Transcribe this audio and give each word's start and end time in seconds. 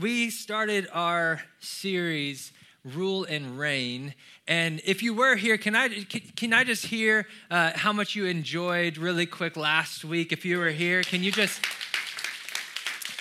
We 0.00 0.30
started 0.30 0.88
our 0.92 1.42
series, 1.60 2.52
Rule 2.84 3.24
and 3.24 3.58
Reign. 3.58 4.14
And 4.48 4.80
if 4.84 5.02
you 5.02 5.12
were 5.12 5.36
here, 5.36 5.58
can 5.58 5.76
I, 5.76 6.04
can 6.36 6.52
I 6.52 6.64
just 6.64 6.86
hear 6.86 7.26
uh, 7.50 7.72
how 7.74 7.92
much 7.92 8.14
you 8.14 8.26
enjoyed 8.26 8.96
really 8.96 9.26
quick 9.26 9.56
last 9.56 10.04
week? 10.04 10.32
If 10.32 10.44
you 10.44 10.58
were 10.58 10.70
here, 10.70 11.02
can 11.02 11.22
you 11.22 11.30
just. 11.30 11.60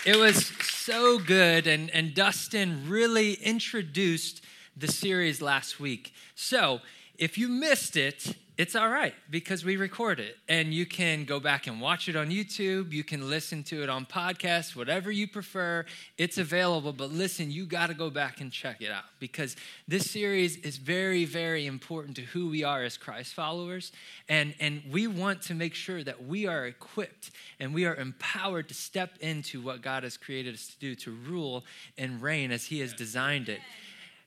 It 0.06 0.16
was 0.16 0.48
so 0.62 1.20
good, 1.20 1.68
and, 1.68 1.90
and 1.92 2.14
Dustin 2.14 2.90
really 2.90 3.34
introduced 3.34 4.44
the 4.76 4.88
series 4.88 5.42
last 5.42 5.80
week. 5.80 6.14
So 6.36 6.80
if 7.18 7.38
you 7.38 7.48
missed 7.50 7.98
it, 7.98 8.36
it's 8.62 8.76
all 8.76 8.90
right 8.90 9.16
because 9.28 9.66
we 9.66 9.76
record 9.76 10.20
it 10.20 10.38
and 10.48 10.72
you 10.72 10.86
can 10.86 11.26
go 11.26 11.40
back 11.40 11.66
and 11.66 11.82
watch 11.82 12.08
it 12.08 12.16
on 12.16 12.30
YouTube. 12.30 12.92
You 12.92 13.04
can 13.04 13.28
listen 13.28 13.64
to 13.64 13.82
it 13.82 13.90
on 13.90 14.06
podcasts, 14.06 14.76
whatever 14.76 15.10
you 15.10 15.28
prefer. 15.28 15.84
It's 16.20 16.38
available. 16.38 16.94
But 16.94 17.10
listen, 17.10 17.50
you 17.50 17.66
got 17.66 17.88
to 17.88 17.96
go 17.96 18.12
back 18.12 18.40
and 18.40 18.52
check 18.52 18.80
it 18.80 18.92
out 18.92 19.06
because 19.20 19.56
this 19.88 20.12
series 20.12 20.58
is 20.58 20.78
very, 20.78 21.26
very 21.26 21.66
important 21.66 22.16
to 22.18 22.22
who 22.22 22.52
we 22.52 22.64
are 22.64 22.84
as 22.84 22.98
Christ 22.98 23.34
followers. 23.34 23.92
And, 24.30 24.54
and 24.60 24.84
we 24.92 25.08
want 25.08 25.42
to 25.44 25.56
make 25.56 25.74
sure 25.74 26.04
that 26.04 26.24
we 26.28 26.46
are 26.46 26.68
equipped 26.68 27.32
and 27.60 27.74
we 27.74 27.86
are 27.86 27.96
empowered 27.96 28.68
to 28.68 28.76
step 28.76 29.18
into 29.22 29.60
what 29.60 29.82
God 29.82 30.04
has 30.04 30.18
created 30.18 30.54
us 30.54 30.68
to 30.68 30.78
do 30.80 30.94
to 30.98 31.10
rule 31.10 31.66
and 31.98 32.22
reign 32.22 32.52
as 32.52 32.66
He 32.66 32.80
has 32.82 32.94
designed 32.94 33.50
it. 33.50 33.62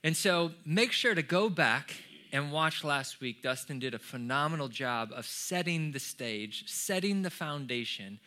And 0.03 0.17
so 0.17 0.51
make 0.67 0.91
sure 0.91 1.15
to 1.15 1.23
go 1.23 1.49
back 1.49 1.95
and 2.35 2.51
watched 2.51 2.83
last 2.83 3.21
week, 3.21 3.43
Dustin 3.43 3.79
did 3.79 3.95
a 3.95 3.99
phenomenal 3.99 4.67
job 4.67 5.13
of 5.15 5.25
setting 5.25 5.93
the 5.93 6.01
stage, 6.01 6.65
setting 6.67 7.23
the 7.23 7.31
foundation 7.31 8.19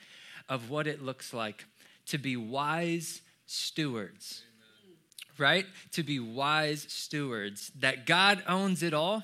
of 0.48 0.70
what 0.70 0.88
it 0.88 1.04
looks 1.04 1.34
like 1.34 1.66
to 2.06 2.18
be 2.18 2.38
wise 2.38 3.22
stewards. 3.48 4.44
Amen. 4.88 4.98
Right? 5.38 5.66
To 5.92 6.04
be 6.04 6.22
wise 6.22 6.86
stewards, 6.88 7.70
that 7.80 8.06
God 8.06 8.42
owns 8.48 8.82
it 8.82 8.94
all, 8.94 9.24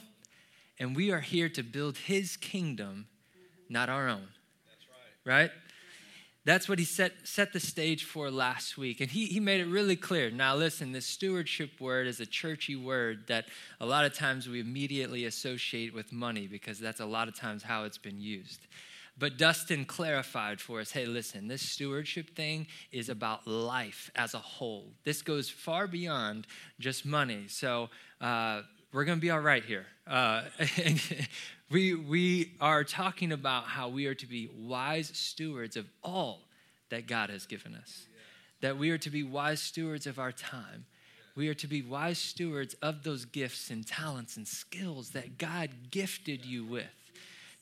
and 0.78 0.94
we 0.98 1.12
are 1.12 1.22
here 1.22 1.48
to 1.48 1.64
build 1.64 1.96
his 1.96 2.36
kingdom, 2.36 3.08
not 3.70 3.88
our 3.88 4.10
own. 4.10 4.28
That's 4.68 4.86
right. 5.26 5.34
Right? 5.44 5.52
That's 6.46 6.68
what 6.68 6.78
he 6.78 6.84
set, 6.84 7.14
set 7.24 7.54
the 7.54 7.60
stage 7.60 8.04
for 8.04 8.30
last 8.30 8.78
week. 8.78 9.00
And 9.00 9.10
he, 9.10 9.28
he 9.28 9.40
made 9.40 9.62
it 9.62 9.68
really 9.68 9.96
clear. 9.96 10.30
Now, 10.30 10.56
listen, 10.56 10.92
this 10.92 11.06
stewardship 11.06 11.80
word 11.80 12.06
is 12.06 12.20
a 12.20 12.26
churchy 12.26 12.76
word 12.76 13.28
that 13.28 13.46
a 13.80 13.86
lot 13.86 14.04
of 14.04 14.14
times 14.14 14.50
we 14.50 14.60
immediately 14.60 15.24
associate 15.24 15.94
with 15.94 16.12
money 16.12 16.48
because 16.48 16.80
that's 16.80 17.00
a 17.00 17.06
lot 17.06 17.30
of 17.30 17.36
times 17.36 17.64
how 17.64 17.86
it's 17.86 17.98
been 17.98 18.20
used. 18.20 18.68
But 19.18 19.38
Dustin 19.38 19.86
clarified 19.86 20.60
for 20.60 20.80
us 20.80 20.92
hey, 20.92 21.06
listen, 21.06 21.48
this 21.48 21.62
stewardship 21.62 22.36
thing 22.36 22.68
is 22.92 23.10
about 23.10 23.48
life 23.48 24.12
as 24.16 24.34
a 24.34 24.40
whole. 24.40 24.92
This 25.06 25.22
goes 25.22 25.50
far 25.50 25.88
beyond 25.88 26.48
just 26.80 27.06
money. 27.06 27.46
So 27.48 27.90
uh, 28.20 28.64
we're 28.92 29.06
going 29.06 29.18
to 29.18 29.22
be 29.22 29.30
all 29.30 29.40
right 29.40 29.64
here. 29.64 29.86
Uh, 30.08 30.44
We, 31.74 31.96
we 31.96 32.52
are 32.62 32.84
talking 32.84 33.32
about 33.32 33.64
how 33.64 33.90
we 33.90 34.06
are 34.06 34.14
to 34.14 34.28
be 34.28 34.48
wise 34.56 35.10
stewards 35.16 35.76
of 35.76 35.88
all 36.04 36.42
that 36.90 37.08
God 37.08 37.32
has 37.32 37.48
given 37.48 37.74
us, 37.74 38.06
that 38.62 38.78
we 38.78 38.92
are 38.92 39.00
to 39.00 39.10
be 39.10 39.24
wise 39.24 39.60
stewards 39.60 40.06
of 40.06 40.20
our 40.20 40.32
time. 40.32 40.86
We 41.36 41.50
are 41.50 41.56
to 41.56 41.68
be 41.68 41.82
wise 41.82 42.20
stewards 42.20 42.76
of 42.84 43.02
those 43.02 43.26
gifts 43.26 43.72
and 43.72 43.88
talents 43.88 44.38
and 44.38 44.48
skills 44.48 45.10
that 45.12 45.40
God 45.40 45.72
gifted 45.90 46.46
you 46.46 46.64
with. 46.64 46.86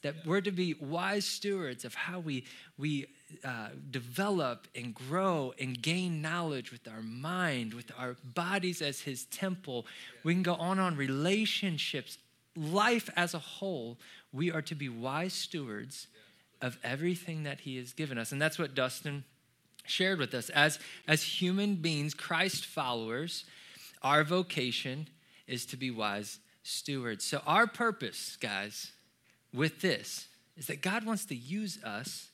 That 0.02 0.25
we're 0.25 0.42
to 0.42 0.52
be 0.52 0.73
wise 0.73 1.23
stewards 1.23 1.86
of 1.86 1.94
how 1.94 2.19
we, 2.19 2.44
we 2.78 3.06
uh, 3.45 3.67
develop 3.92 4.67
and 4.75 4.94
grow 4.94 5.53
and 5.58 5.81
gain 5.81 6.22
knowledge 6.22 6.69
with 6.69 6.86
our 6.86 7.02
mind, 7.02 7.73
with 7.73 7.94
our 7.97 8.17
bodies 8.34 8.81
as 8.81 9.00
His 9.00 9.23
temple. 9.28 9.86
We 10.25 10.34
can 10.34 10.44
go 10.44 10.56
on 10.56 10.80
on 10.80 10.97
relationships 10.97 12.17
life 12.56 13.10
as 13.16 13.34
a 13.34 13.40
whole, 13.40 13.98
we 14.32 14.52
are 14.52 14.62
to 14.64 14.76
be 14.76 14.90
wise 14.90 15.34
stewards 15.34 16.08
of 16.62 16.78
everything 16.84 17.44
that 17.44 17.62
He 17.62 17.78
has 17.78 17.94
given 17.94 18.18
us. 18.18 18.31
And 18.31 18.42
that's 18.42 18.59
what 18.59 18.75
Dustin 18.75 19.24
shared 19.86 20.20
with 20.20 20.34
us. 20.34 20.50
As, 20.50 20.80
as 21.08 21.24
human 21.24 21.75
beings, 21.75 22.14
Christ 22.14 22.66
followers, 22.66 23.46
our 24.03 24.24
vocation 24.24 25.08
is 25.48 25.66
to 25.68 25.78
be 25.78 25.92
wise 25.92 26.40
stewards. 26.64 27.25
So, 27.25 27.42
our 27.46 27.68
purpose, 27.68 28.38
guys, 28.40 28.92
with 29.54 29.81
this 29.81 30.28
is 30.58 30.68
that 30.68 30.81
God 30.81 31.06
wants 31.06 31.25
to 31.25 31.36
use 31.36 31.81
us 31.84 32.30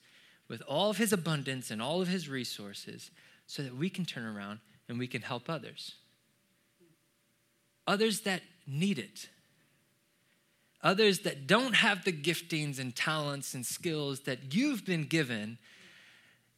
with 0.48 0.62
all 0.68 0.90
of 0.90 0.98
His 0.98 1.14
abundance 1.14 1.72
and 1.72 1.82
all 1.82 2.02
of 2.02 2.08
His 2.08 2.30
resources 2.30 3.12
so 3.48 3.64
that 3.64 3.76
we 3.76 3.90
can 3.90 4.06
turn 4.06 4.26
around 4.26 4.60
and 4.90 5.00
we 5.00 5.08
can 5.08 5.22
help 5.22 5.50
others. 5.50 5.96
Others 7.86 8.22
that 8.22 8.42
need 8.66 9.00
it 9.00 9.30
others 10.82 11.20
that 11.20 11.48
don't 11.48 11.76
have 11.76 12.04
the 12.04 12.12
giftings 12.12 12.80
and 12.80 12.96
talents 12.96 13.54
and 13.54 13.66
skills 13.66 14.22
that 14.22 14.54
you've 14.54 14.86
been 14.86 15.04
given, 15.04 15.58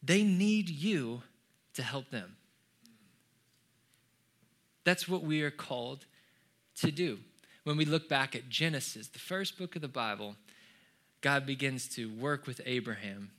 they 0.03 0.23
need 0.23 0.69
you 0.69 1.21
to 1.73 1.83
help 1.83 2.09
them. 2.09 2.35
That's 4.83 5.07
what 5.07 5.23
we 5.23 5.41
are 5.43 5.51
called 5.51 6.05
to 6.77 6.91
do. 6.91 7.19
When 7.63 7.77
we 7.77 7.85
look 7.85 8.09
back 8.09 8.35
at 8.35 8.49
Genesis, 8.49 9.07
the 9.07 9.19
first 9.19 9.57
book 9.57 9.75
of 9.75 9.81
the 9.81 9.87
Bible, 9.87 10.35
God 11.21 11.45
begins 11.45 11.87
to 11.95 12.09
work 12.09 12.47
with 12.47 12.61
Abraham. 12.65 13.31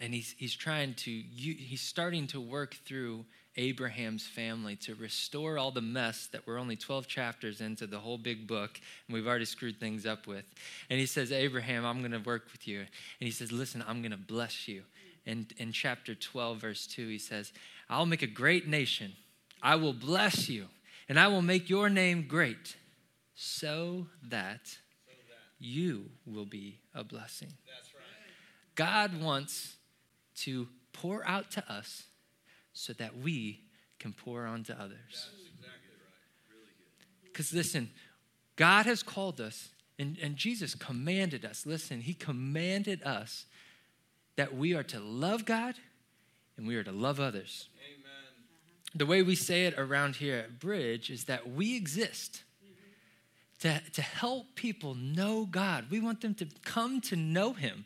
And 0.00 0.14
he's, 0.14 0.34
he's 0.38 0.54
trying 0.54 0.94
to, 0.94 1.10
he's 1.10 1.80
starting 1.80 2.26
to 2.28 2.40
work 2.40 2.76
through 2.84 3.24
Abraham's 3.56 4.26
family 4.26 4.76
to 4.76 4.94
restore 4.94 5.58
all 5.58 5.70
the 5.70 5.80
mess 5.80 6.28
that 6.28 6.46
we're 6.46 6.58
only 6.58 6.76
12 6.76 7.06
chapters 7.08 7.60
into 7.60 7.86
the 7.86 7.98
whole 7.98 8.18
big 8.18 8.46
book 8.46 8.80
and 9.06 9.14
we've 9.14 9.26
already 9.26 9.44
screwed 9.44 9.80
things 9.80 10.06
up 10.06 10.26
with. 10.26 10.44
And 10.88 11.00
he 11.00 11.06
says, 11.06 11.32
Abraham, 11.32 11.84
I'm 11.84 11.98
going 12.00 12.12
to 12.12 12.18
work 12.18 12.48
with 12.52 12.68
you. 12.68 12.78
And 12.80 12.88
he 13.18 13.30
says, 13.30 13.50
Listen, 13.50 13.84
I'm 13.86 14.02
going 14.02 14.12
to 14.12 14.16
bless 14.16 14.68
you. 14.68 14.82
And 15.26 15.52
in 15.58 15.72
chapter 15.72 16.14
12, 16.14 16.58
verse 16.58 16.86
2, 16.86 17.08
he 17.08 17.18
says, 17.18 17.52
I'll 17.88 18.06
make 18.06 18.22
a 18.22 18.26
great 18.26 18.66
nation. 18.66 19.12
I 19.62 19.76
will 19.76 19.92
bless 19.92 20.48
you, 20.48 20.66
and 21.08 21.20
I 21.20 21.28
will 21.28 21.42
make 21.42 21.68
your 21.68 21.90
name 21.90 22.26
great 22.26 22.76
so 23.34 24.06
that, 24.28 24.60
so 24.66 24.76
that. 25.28 25.38
you 25.58 26.06
will 26.24 26.46
be 26.46 26.78
a 26.94 27.04
blessing. 27.04 27.48
Right. 27.48 28.34
God 28.74 29.20
wants 29.20 29.76
to 30.36 30.68
pour 30.92 31.26
out 31.28 31.50
to 31.52 31.72
us 31.72 32.04
so 32.72 32.92
that 32.94 33.16
we 33.16 33.60
can 33.98 34.12
pour 34.12 34.46
onto 34.46 34.72
others. 34.72 35.30
Because 37.24 37.52
listen, 37.52 37.90
God 38.56 38.86
has 38.86 39.02
called 39.02 39.40
us, 39.40 39.68
and, 39.98 40.18
and 40.20 40.36
Jesus 40.36 40.74
commanded 40.74 41.44
us. 41.44 41.64
Listen, 41.64 42.00
He 42.00 42.14
commanded 42.14 43.02
us 43.02 43.46
that 44.36 44.54
we 44.54 44.74
are 44.74 44.82
to 44.84 44.98
love 44.98 45.44
God 45.44 45.74
and 46.56 46.66
we 46.66 46.76
are 46.76 46.84
to 46.84 46.92
love 46.92 47.20
others. 47.20 47.68
Amen. 47.86 48.10
The 48.94 49.06
way 49.06 49.22
we 49.22 49.34
say 49.34 49.66
it 49.66 49.78
around 49.78 50.16
here 50.16 50.36
at 50.36 50.58
Bridge 50.58 51.10
is 51.10 51.24
that 51.24 51.50
we 51.50 51.76
exist 51.76 52.42
to, 53.60 53.80
to 53.92 54.02
help 54.02 54.54
people 54.54 54.94
know 54.94 55.46
God. 55.46 55.86
We 55.90 56.00
want 56.00 56.20
them 56.20 56.34
to 56.34 56.46
come 56.64 57.00
to 57.02 57.16
know 57.16 57.52
Him 57.52 57.84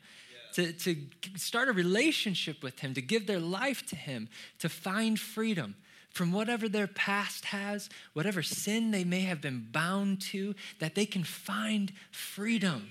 to, 0.55 0.73
to 0.73 0.95
start 1.35 1.67
a 1.67 1.73
relationship 1.73 2.63
with 2.63 2.79
Him, 2.79 2.93
to 2.93 3.01
give 3.01 3.27
their 3.27 3.39
life 3.39 3.85
to 3.87 3.95
Him, 3.95 4.29
to 4.59 4.69
find 4.69 5.19
freedom 5.19 5.75
from 6.09 6.31
whatever 6.31 6.69
their 6.69 6.87
past 6.87 7.45
has, 7.45 7.89
whatever 8.13 8.41
sin 8.41 8.91
they 8.91 9.03
may 9.03 9.21
have 9.21 9.41
been 9.41 9.67
bound 9.71 10.21
to, 10.21 10.55
that 10.79 10.95
they 10.95 11.05
can 11.05 11.25
find 11.25 11.91
freedom. 12.09 12.89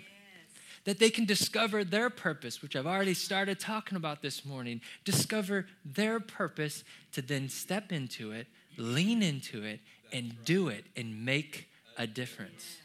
That 0.84 0.98
they 0.98 1.08
can 1.08 1.24
discover 1.24 1.82
their 1.82 2.10
purpose, 2.10 2.60
which 2.60 2.76
I've 2.76 2.86
already 2.86 3.14
started 3.14 3.58
talking 3.58 3.96
about 3.96 4.20
this 4.20 4.44
morning. 4.44 4.82
Discover 5.06 5.66
their 5.86 6.20
purpose 6.20 6.84
to 7.12 7.22
then 7.22 7.48
step 7.48 7.90
into 7.90 8.32
it, 8.32 8.46
lean 8.76 9.22
into 9.22 9.62
it, 9.62 9.80
and 10.12 10.36
do 10.44 10.68
it 10.68 10.84
and 10.94 11.24
make 11.24 11.70
a 11.96 12.06
difference. 12.06 12.76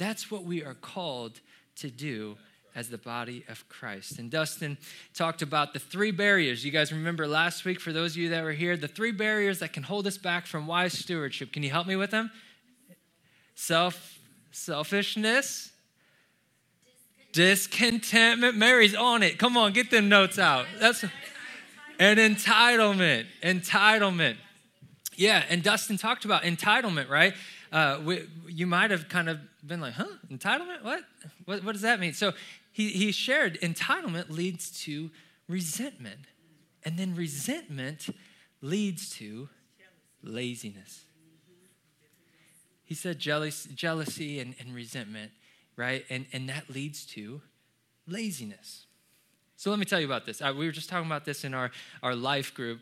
That's 0.00 0.28
what 0.28 0.42
we 0.42 0.64
are 0.64 0.74
called 0.74 1.38
to 1.76 1.88
do 1.88 2.36
as 2.74 2.88
the 2.88 2.98
body 2.98 3.44
of 3.48 3.68
Christ. 3.68 4.18
And 4.18 4.30
Dustin 4.30 4.76
talked 5.14 5.42
about 5.42 5.72
the 5.72 5.78
three 5.78 6.10
barriers. 6.10 6.64
You 6.64 6.72
guys 6.72 6.92
remember 6.92 7.26
last 7.26 7.64
week, 7.64 7.80
for 7.80 7.92
those 7.92 8.12
of 8.12 8.16
you 8.16 8.28
that 8.30 8.42
were 8.42 8.52
here, 8.52 8.76
the 8.76 8.88
three 8.88 9.12
barriers 9.12 9.60
that 9.60 9.72
can 9.72 9.84
hold 9.84 10.06
us 10.06 10.18
back 10.18 10.46
from 10.46 10.66
wise 10.66 10.92
stewardship. 10.92 11.52
Can 11.52 11.62
you 11.62 11.70
help 11.70 11.86
me 11.86 11.96
with 11.96 12.10
them? 12.10 12.30
Self 13.54 14.18
selfishness, 14.50 15.72
discontentment. 17.32 18.56
Mary's 18.56 18.94
on 18.94 19.22
it. 19.22 19.38
Come 19.38 19.56
on, 19.56 19.72
get 19.72 19.90
them 19.90 20.08
notes 20.08 20.38
out. 20.38 20.66
That's 20.80 21.04
an 21.98 22.16
entitlement. 22.16 23.26
Entitlement. 23.42 24.36
Yeah, 25.16 25.44
and 25.48 25.62
Dustin 25.62 25.96
talked 25.96 26.24
about 26.24 26.42
entitlement, 26.42 27.08
right? 27.08 27.34
Uh, 27.70 28.00
we, 28.04 28.28
you 28.48 28.66
might 28.66 28.90
have 28.90 29.08
kind 29.08 29.28
of 29.28 29.38
been 29.66 29.80
like, 29.80 29.94
huh, 29.94 30.06
entitlement? 30.30 30.82
What? 30.82 31.02
what? 31.44 31.64
What 31.64 31.72
does 31.72 31.82
that 31.82 32.00
mean? 32.00 32.12
So 32.12 32.32
he, 32.74 32.88
he 32.88 33.12
shared 33.12 33.60
entitlement 33.60 34.30
leads 34.30 34.68
to 34.82 35.12
resentment. 35.48 36.18
And 36.84 36.98
then 36.98 37.14
resentment 37.14 38.08
leads 38.60 39.10
to 39.18 39.48
laziness. 40.24 41.04
He 42.82 42.96
said 42.96 43.20
jealous, 43.20 43.68
jealousy 43.76 44.40
and, 44.40 44.56
and 44.58 44.74
resentment, 44.74 45.30
right? 45.76 46.04
And, 46.10 46.26
and 46.32 46.48
that 46.48 46.68
leads 46.68 47.06
to 47.06 47.42
laziness. 48.08 48.86
So 49.56 49.70
let 49.70 49.78
me 49.78 49.84
tell 49.84 50.00
you 50.00 50.06
about 50.06 50.26
this. 50.26 50.40
we 50.40 50.66
were 50.66 50.72
just 50.72 50.88
talking 50.88 51.06
about 51.06 51.24
this 51.24 51.44
in 51.44 51.54
our, 51.54 51.70
our 52.02 52.16
life 52.16 52.54
group 52.54 52.80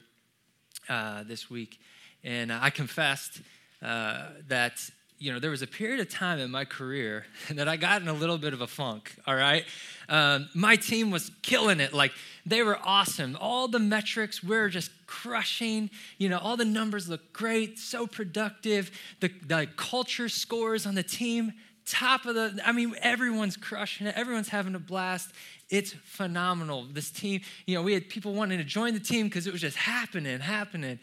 uh, 0.88 1.22
this 1.24 1.50
week. 1.50 1.78
And 2.24 2.50
I 2.50 2.70
confessed 2.70 3.42
uh, 3.82 4.28
that 4.48 4.90
you 5.22 5.32
know, 5.32 5.38
there 5.38 5.52
was 5.52 5.62
a 5.62 5.68
period 5.68 6.00
of 6.00 6.10
time 6.10 6.40
in 6.40 6.50
my 6.50 6.64
career 6.64 7.24
that 7.50 7.68
I 7.68 7.76
got 7.76 8.02
in 8.02 8.08
a 8.08 8.12
little 8.12 8.38
bit 8.38 8.52
of 8.52 8.60
a 8.60 8.66
funk, 8.66 9.14
all 9.24 9.36
right? 9.36 9.64
Um, 10.08 10.48
my 10.52 10.74
team 10.74 11.12
was 11.12 11.30
killing 11.42 11.78
it. 11.78 11.92
Like, 11.94 12.10
they 12.44 12.62
were 12.62 12.76
awesome. 12.82 13.38
All 13.40 13.68
the 13.68 13.78
metrics 13.78 14.42
we 14.42 14.56
were 14.56 14.68
just 14.68 14.90
crushing. 15.06 15.90
You 16.18 16.28
know, 16.28 16.38
all 16.38 16.56
the 16.56 16.64
numbers 16.64 17.08
look 17.08 17.32
great, 17.32 17.78
so 17.78 18.06
productive. 18.06 18.90
The, 19.20 19.30
the 19.46 19.68
culture 19.76 20.28
scores 20.28 20.86
on 20.86 20.96
the 20.96 21.04
team, 21.04 21.52
top 21.86 22.26
of 22.26 22.34
the, 22.34 22.60
I 22.64 22.72
mean, 22.72 22.96
everyone's 23.00 23.56
crushing 23.56 24.08
it. 24.08 24.16
Everyone's 24.16 24.48
having 24.48 24.74
a 24.74 24.80
blast. 24.80 25.30
It's 25.70 25.92
phenomenal. 26.02 26.84
This 26.92 27.12
team, 27.12 27.42
you 27.66 27.76
know, 27.76 27.82
we 27.82 27.94
had 27.94 28.08
people 28.08 28.34
wanting 28.34 28.58
to 28.58 28.64
join 28.64 28.92
the 28.92 29.00
team 29.00 29.28
because 29.28 29.46
it 29.46 29.52
was 29.52 29.60
just 29.60 29.76
happening, 29.76 30.40
happening. 30.40 30.98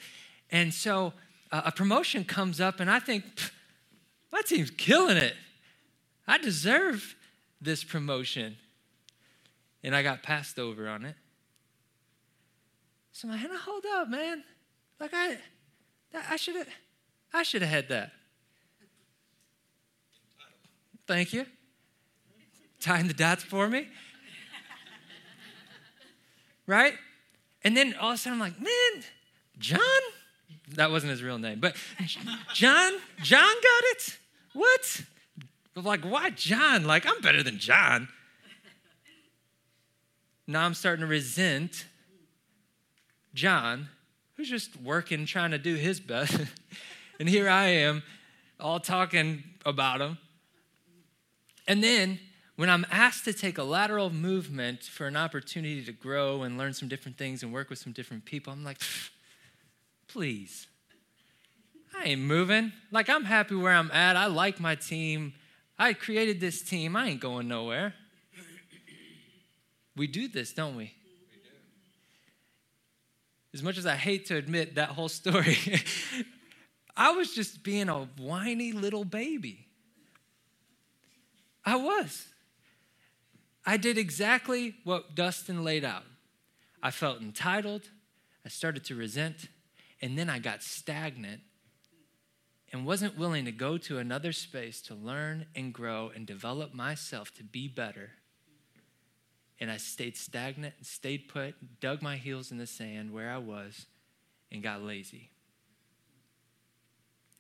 And 0.52 0.74
so 0.74 1.14
uh, 1.54 1.62
a 1.66 1.72
promotion 1.72 2.26
comes 2.26 2.60
up, 2.60 2.82
and 2.82 2.92
I 2.92 3.00
think, 3.00 3.24
my 4.32 4.42
team's 4.42 4.72
killing 4.72 5.18
it. 5.18 5.34
I 6.28 6.38
deserve 6.38 7.16
this 7.62 7.84
promotion. 7.84 8.58
And 9.84 9.96
I 9.96 10.04
got 10.04 10.24
passed 10.24 10.60
over 10.60 10.88
on 10.90 11.06
it. 11.06 11.16
So 13.12 13.28
I'm 13.30 13.34
like, 13.34 13.60
hold 13.62 13.84
up, 13.96 14.10
man. 14.10 14.44
Like 15.00 15.12
I 15.14 15.38
I 16.30 16.36
should 16.36 16.56
have 16.56 16.68
I 17.34 17.44
should 17.44 17.62
have 17.62 17.72
had 17.72 17.90
that. 17.90 18.12
Thank 21.08 21.34
you. 21.34 21.46
Tying 22.80 23.08
the 23.08 23.14
dots 23.14 23.44
for 23.44 23.68
me. 23.68 23.88
right? 26.68 26.94
And 27.64 27.76
then 27.76 27.96
all 28.00 28.10
of 28.12 28.16
a 28.16 28.18
sudden 28.18 28.34
I'm 28.34 28.40
like, 28.40 28.60
man, 28.62 29.04
John? 29.58 29.80
That 30.76 30.92
wasn't 30.92 31.12
his 31.12 31.24
real 31.24 31.40
name. 31.40 31.60
But 31.60 31.76
John, 32.54 32.94
John 33.24 33.42
got 33.42 33.84
it? 33.86 34.19
What? 34.54 35.02
Like, 35.76 36.04
why 36.04 36.32
John? 36.32 36.86
Like, 36.86 37.06
I'm 37.06 37.22
better 37.22 37.44
than 37.44 37.58
John. 37.60 38.10
Now 40.48 40.66
I'm 40.66 40.74
starting 40.74 41.02
to 41.02 41.08
resent 41.08 41.86
John, 43.36 43.90
who's 44.36 44.50
just 44.50 44.76
working, 44.82 45.28
trying 45.28 45.52
to 45.52 45.60
do 45.60 45.76
his 45.76 46.00
best. 46.00 46.40
and 47.20 47.30
here 47.30 47.48
I 47.48 47.66
am, 47.66 48.02
all 48.60 48.80
talking 48.80 49.44
about 49.64 50.02
him. 50.02 50.18
And 51.68 51.84
then 51.84 52.20
when 52.56 52.68
I'm 52.70 52.86
asked 52.92 53.26
to 53.26 53.34
take 53.34 53.60
a 53.60 53.64
lateral 53.64 54.10
movement 54.10 54.82
for 54.84 55.06
an 55.06 55.16
opportunity 55.16 55.86
to 55.86 55.92
grow 55.92 56.42
and 56.42 56.58
learn 56.58 56.74
some 56.74 56.88
different 56.88 57.18
things 57.18 57.44
and 57.44 57.54
work 57.54 57.70
with 57.70 57.78
some 57.78 57.94
different 57.94 58.26
people, 58.26 58.52
I'm 58.52 58.64
like, 58.64 58.80
please. 60.08 60.68
I 62.00 62.04
ain't 62.04 62.22
moving. 62.22 62.72
Like, 62.92 63.10
I'm 63.10 63.26
happy 63.26 63.56
where 63.56 63.74
I'm 63.74 63.92
at. 63.92 64.16
I 64.16 64.28
like 64.28 64.60
my 64.60 64.76
team. 64.76 65.34
I 65.78 65.92
created 65.92 66.40
this 66.40 66.62
team. 66.62 66.96
I 66.96 67.10
ain't 67.10 67.20
going 67.20 67.50
nowhere. 67.50 67.94
We 69.98 70.08
do 70.08 70.30
this, 70.30 70.54
don't 70.54 70.78
we? 70.78 70.94
As 73.54 73.62
much 73.62 73.78
as 73.78 73.86
I 73.86 73.96
hate 73.96 74.28
to 74.28 74.38
admit 74.38 74.76
that 74.76 74.90
whole 74.90 75.10
story, 75.10 75.58
I 76.96 77.12
was 77.12 77.34
just 77.34 77.64
being 77.64 77.90
a 77.90 78.06
whiny 78.18 78.72
little 78.72 79.04
baby. 79.04 79.68
I 81.66 81.76
was. 81.76 82.28
I 83.66 83.76
did 83.76 83.98
exactly 83.98 84.76
what 84.86 85.16
Dustin 85.16 85.66
laid 85.66 85.84
out. 85.84 86.04
I 86.82 86.92
felt 86.92 87.22
entitled. 87.22 87.90
I 88.46 88.50
started 88.50 88.86
to 88.86 88.96
resent. 88.96 89.50
And 90.02 90.18
then 90.18 90.30
I 90.30 90.40
got 90.40 90.64
stagnant 90.64 91.42
and 92.72 92.86
wasn't 92.86 93.18
willing 93.18 93.46
to 93.46 93.52
go 93.52 93.78
to 93.78 93.98
another 93.98 94.32
space 94.32 94.82
to 94.84 94.96
learn 94.96 95.46
and 95.56 95.74
grow 95.74 96.12
and 96.14 96.26
develop 96.26 96.74
myself 96.74 97.34
to 97.36 97.44
be 97.44 97.68
better. 97.68 98.12
And 99.60 99.72
I 99.72 99.78
stayed 99.78 100.16
stagnant 100.16 100.76
and 100.78 100.86
stayed 100.86 101.28
put, 101.28 101.56
dug 101.80 102.02
my 102.02 102.18
heels 102.18 102.52
in 102.52 102.58
the 102.58 102.68
sand 102.68 103.12
where 103.12 103.32
I 103.32 103.38
was, 103.38 103.88
and 104.52 104.64
got 104.64 104.82
lazy. 104.82 105.30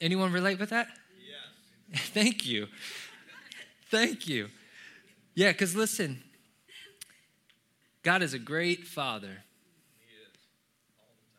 Anyone 0.01 0.31
relate 0.31 0.59
with 0.59 0.69
that? 0.69 0.87
Yes. 1.91 2.01
Thank 2.13 2.45
you. 2.45 2.67
Thank 3.89 4.27
you. 4.27 4.49
Yeah, 5.35 5.51
because 5.51 5.75
listen, 5.75 6.23
God 8.03 8.21
is 8.21 8.33
a 8.33 8.39
great 8.39 8.85
father. 8.85 9.43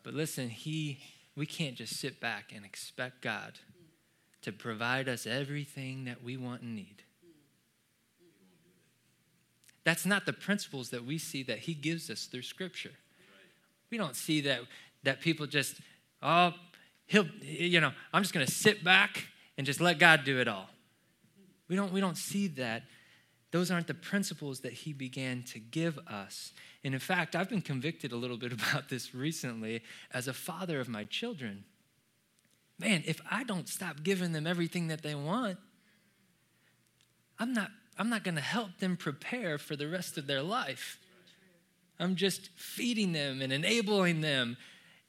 But 0.02 0.14
listen, 0.14 0.48
he 0.48 1.00
we 1.36 1.46
can't 1.46 1.76
just 1.76 1.96
sit 1.96 2.20
back 2.20 2.52
and 2.54 2.64
expect 2.64 3.22
God 3.22 3.52
to 4.42 4.52
provide 4.52 5.08
us 5.08 5.26
everything 5.26 6.04
that 6.04 6.22
we 6.22 6.36
want 6.36 6.62
and 6.62 6.74
need. 6.74 7.02
That's 9.84 10.04
not 10.04 10.26
the 10.26 10.32
principles 10.32 10.90
that 10.90 11.04
we 11.04 11.18
see 11.18 11.42
that 11.44 11.60
he 11.60 11.74
gives 11.74 12.10
us 12.10 12.26
through 12.26 12.42
scripture. 12.42 12.92
We 13.90 13.98
don't 13.98 14.14
see 14.14 14.40
that 14.42 14.60
that 15.02 15.20
people 15.20 15.46
just, 15.46 15.76
oh, 16.22 16.52
he'll, 17.06 17.26
you 17.42 17.80
know, 17.80 17.92
I'm 18.12 18.22
just 18.22 18.34
gonna 18.34 18.46
sit 18.46 18.84
back 18.84 19.26
and 19.56 19.66
just 19.66 19.80
let 19.80 19.98
God 19.98 20.24
do 20.24 20.40
it 20.40 20.48
all. 20.48 20.68
We 21.68 21.76
don't, 21.76 21.92
we 21.92 22.00
don't 22.00 22.16
see 22.16 22.48
that. 22.48 22.82
Those 23.52 23.70
aren't 23.70 23.86
the 23.86 23.94
principles 23.94 24.60
that 24.60 24.72
he 24.72 24.92
began 24.92 25.42
to 25.44 25.58
give 25.58 25.98
us. 26.06 26.52
And 26.84 26.94
in 26.94 27.00
fact, 27.00 27.34
I've 27.34 27.48
been 27.48 27.62
convicted 27.62 28.12
a 28.12 28.16
little 28.16 28.36
bit 28.36 28.52
about 28.70 28.88
this 28.88 29.14
recently 29.14 29.82
as 30.12 30.28
a 30.28 30.34
father 30.34 30.80
of 30.80 30.88
my 30.88 31.04
children. 31.04 31.64
Man, 32.80 33.02
if 33.06 33.20
I 33.30 33.44
don't 33.44 33.68
stop 33.68 34.02
giving 34.02 34.32
them 34.32 34.46
everything 34.46 34.88
that 34.88 35.02
they 35.02 35.14
want, 35.14 35.58
I'm 37.38 37.52
not, 37.52 37.70
I'm 37.98 38.08
not 38.08 38.24
going 38.24 38.36
to 38.36 38.40
help 38.40 38.78
them 38.78 38.96
prepare 38.96 39.58
for 39.58 39.76
the 39.76 39.86
rest 39.86 40.16
of 40.16 40.26
their 40.26 40.42
life. 40.42 40.98
I'm 41.98 42.16
just 42.16 42.48
feeding 42.56 43.12
them 43.12 43.42
and 43.42 43.52
enabling 43.52 44.22
them, 44.22 44.56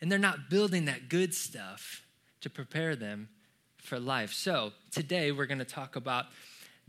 and 0.01 0.11
they're 0.11 0.19
not 0.19 0.49
building 0.49 0.85
that 0.85 1.07
good 1.07 1.33
stuff 1.33 2.01
to 2.41 2.49
prepare 2.49 2.97
them 2.97 3.29
for 3.77 3.97
life. 4.01 4.33
So, 4.33 4.73
today 4.91 5.31
we're 5.31 5.45
going 5.45 5.59
to 5.59 5.65
talk 5.65 5.95
about 5.95 6.25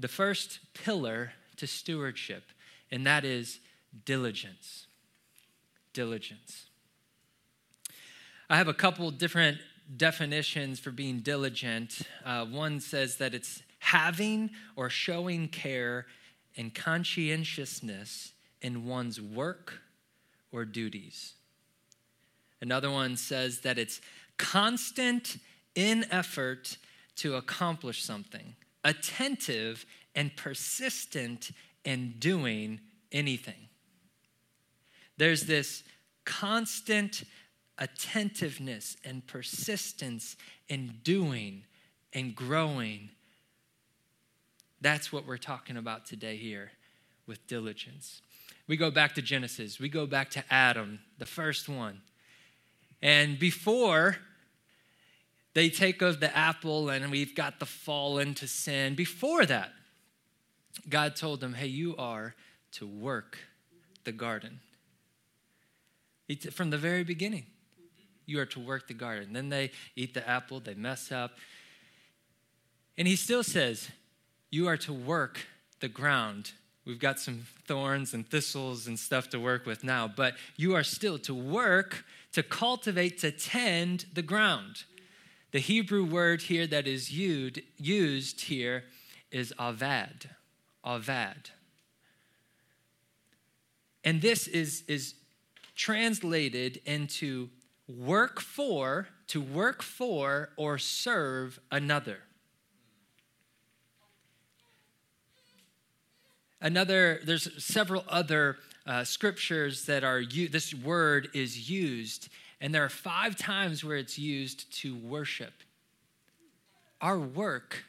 the 0.00 0.08
first 0.08 0.58
pillar 0.74 1.32
to 1.58 1.68
stewardship, 1.68 2.42
and 2.90 3.06
that 3.06 3.24
is 3.24 3.60
diligence. 4.04 4.86
Diligence. 5.92 6.66
I 8.50 8.56
have 8.56 8.66
a 8.66 8.74
couple 8.74 9.08
different 9.12 9.58
definitions 9.96 10.78
for 10.78 10.90
being 10.90 11.20
diligent. 11.20 12.02
Uh, 12.24 12.44
one 12.46 12.80
says 12.80 13.16
that 13.16 13.34
it's 13.34 13.62
having 13.78 14.50
or 14.76 14.88
showing 14.88 15.48
care 15.48 16.06
and 16.56 16.74
conscientiousness 16.74 18.32
in 18.60 18.86
one's 18.86 19.20
work 19.20 19.80
or 20.52 20.64
duties. 20.64 21.34
Another 22.60 22.90
one 22.90 23.16
says 23.16 23.60
that 23.60 23.78
it's 23.78 24.00
constant 24.36 25.38
in 25.74 26.06
effort 26.10 26.76
to 27.16 27.34
accomplish 27.34 28.02
something, 28.02 28.54
attentive 28.84 29.84
and 30.14 30.34
persistent 30.36 31.50
in 31.84 32.14
doing 32.18 32.80
anything. 33.10 33.68
There's 35.16 35.44
this 35.44 35.82
constant 36.24 37.24
attentiveness 37.82 38.96
and 39.04 39.26
persistence 39.26 40.36
in 40.68 40.94
doing 41.02 41.64
and 42.12 42.36
growing. 42.36 43.10
That's 44.80 45.12
what 45.12 45.26
we're 45.26 45.36
talking 45.36 45.76
about 45.76 46.06
today 46.06 46.36
here 46.36 46.70
with 47.26 47.44
diligence. 47.48 48.22
We 48.68 48.76
go 48.76 48.92
back 48.92 49.16
to 49.16 49.22
Genesis, 49.22 49.80
we 49.80 49.88
go 49.88 50.06
back 50.06 50.30
to 50.30 50.44
Adam, 50.48 51.00
the 51.18 51.26
first 51.26 51.68
one. 51.68 52.02
And 53.02 53.36
before 53.36 54.16
they 55.54 55.68
take 55.68 56.02
of 56.02 56.20
the 56.20 56.34
apple 56.36 56.88
and 56.88 57.10
we've 57.10 57.34
got 57.34 57.58
the 57.58 57.66
fall 57.66 58.18
into 58.18 58.46
sin, 58.46 58.94
before 58.94 59.44
that, 59.44 59.72
God 60.88 61.16
told 61.16 61.40
them, 61.40 61.54
hey, 61.54 61.66
you 61.66 61.96
are 61.96 62.36
to 62.72 62.86
work 62.86 63.38
the 64.04 64.12
garden. 64.12 64.60
From 66.52 66.70
the 66.70 66.78
very 66.78 67.02
beginning, 67.02 67.46
you 68.32 68.40
are 68.40 68.46
to 68.46 68.60
work 68.60 68.88
the 68.88 68.94
garden. 68.94 69.34
Then 69.34 69.50
they 69.50 69.70
eat 69.94 70.14
the 70.14 70.26
apple, 70.28 70.58
they 70.58 70.74
mess 70.74 71.12
up. 71.12 71.32
And 72.96 73.06
he 73.06 73.14
still 73.14 73.42
says, 73.42 73.90
You 74.50 74.68
are 74.68 74.78
to 74.78 74.92
work 74.92 75.46
the 75.80 75.88
ground. 75.88 76.52
We've 76.84 76.98
got 76.98 77.20
some 77.20 77.46
thorns 77.66 78.14
and 78.14 78.28
thistles 78.28 78.86
and 78.86 78.98
stuff 78.98 79.28
to 79.30 79.38
work 79.38 79.66
with 79.66 79.84
now, 79.84 80.08
but 80.08 80.34
you 80.56 80.74
are 80.74 80.82
still 80.82 81.18
to 81.20 81.34
work, 81.34 82.04
to 82.32 82.42
cultivate, 82.42 83.18
to 83.18 83.30
tend 83.30 84.06
the 84.14 84.22
ground. 84.22 84.84
The 85.52 85.60
Hebrew 85.60 86.04
word 86.04 86.42
here 86.42 86.66
that 86.66 86.88
is 86.88 87.12
used, 87.12 88.40
here 88.40 88.84
is 89.30 89.52
avad. 89.58 90.26
Avad. 90.84 91.50
And 94.02 94.20
this 94.20 94.48
is, 94.48 94.82
is 94.88 95.14
translated 95.76 96.80
into 96.84 97.50
work 97.98 98.40
for, 98.40 99.08
to 99.28 99.40
work 99.40 99.82
for 99.82 100.50
or 100.56 100.78
serve 100.78 101.58
another. 101.70 102.18
Another, 106.60 107.20
there's 107.24 107.62
several 107.62 108.04
other 108.08 108.56
uh, 108.86 109.04
scriptures 109.04 109.86
that 109.86 110.04
are, 110.04 110.22
this 110.24 110.72
word 110.72 111.28
is 111.34 111.68
used, 111.68 112.28
and 112.60 112.74
there 112.74 112.84
are 112.84 112.88
five 112.88 113.36
times 113.36 113.84
where 113.84 113.96
it's 113.96 114.18
used 114.18 114.72
to 114.80 114.94
worship. 114.96 115.52
Our 117.00 117.18
work 117.18 117.84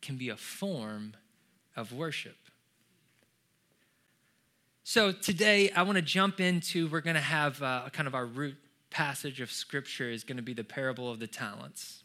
can 0.00 0.16
be 0.16 0.28
a 0.28 0.36
form 0.36 1.14
of 1.74 1.92
worship. 1.92 2.36
So 4.84 5.10
today 5.10 5.70
I 5.70 5.82
want 5.82 5.96
to 5.96 6.02
jump 6.02 6.40
into, 6.40 6.88
we're 6.88 7.00
going 7.00 7.14
to 7.14 7.20
have 7.20 7.62
uh, 7.62 7.88
kind 7.92 8.06
of 8.06 8.14
our 8.14 8.26
root 8.26 8.56
passage 8.92 9.40
of 9.40 9.50
scripture 9.50 10.10
is 10.10 10.22
going 10.22 10.36
to 10.36 10.42
be 10.42 10.54
the 10.54 10.64
parable 10.64 11.10
of 11.10 11.18
the 11.18 11.26
talents. 11.26 12.04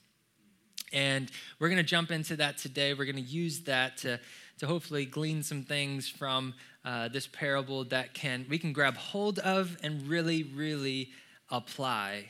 And 0.94 1.30
we're 1.60 1.68
going 1.68 1.78
to 1.78 1.84
jump 1.84 2.12
into 2.12 2.38
that 2.38 2.58
today. 2.58 2.94
We're 2.94 3.06
going 3.06 3.18
to 3.18 3.22
use 3.22 3.62
that 3.62 3.98
to 3.98 4.20
to 4.60 4.66
hopefully 4.66 5.06
glean 5.06 5.44
some 5.44 5.64
things 5.64 6.10
from 6.10 6.54
uh, 6.84 7.10
this 7.10 7.28
parable 7.28 7.84
that 7.86 8.14
can 8.14 8.46
we 8.50 8.58
can 8.58 8.74
grab 8.74 8.96
hold 8.96 9.40
of 9.40 9.78
and 9.84 10.08
really, 10.08 10.44
really 10.44 11.10
apply. 11.50 12.26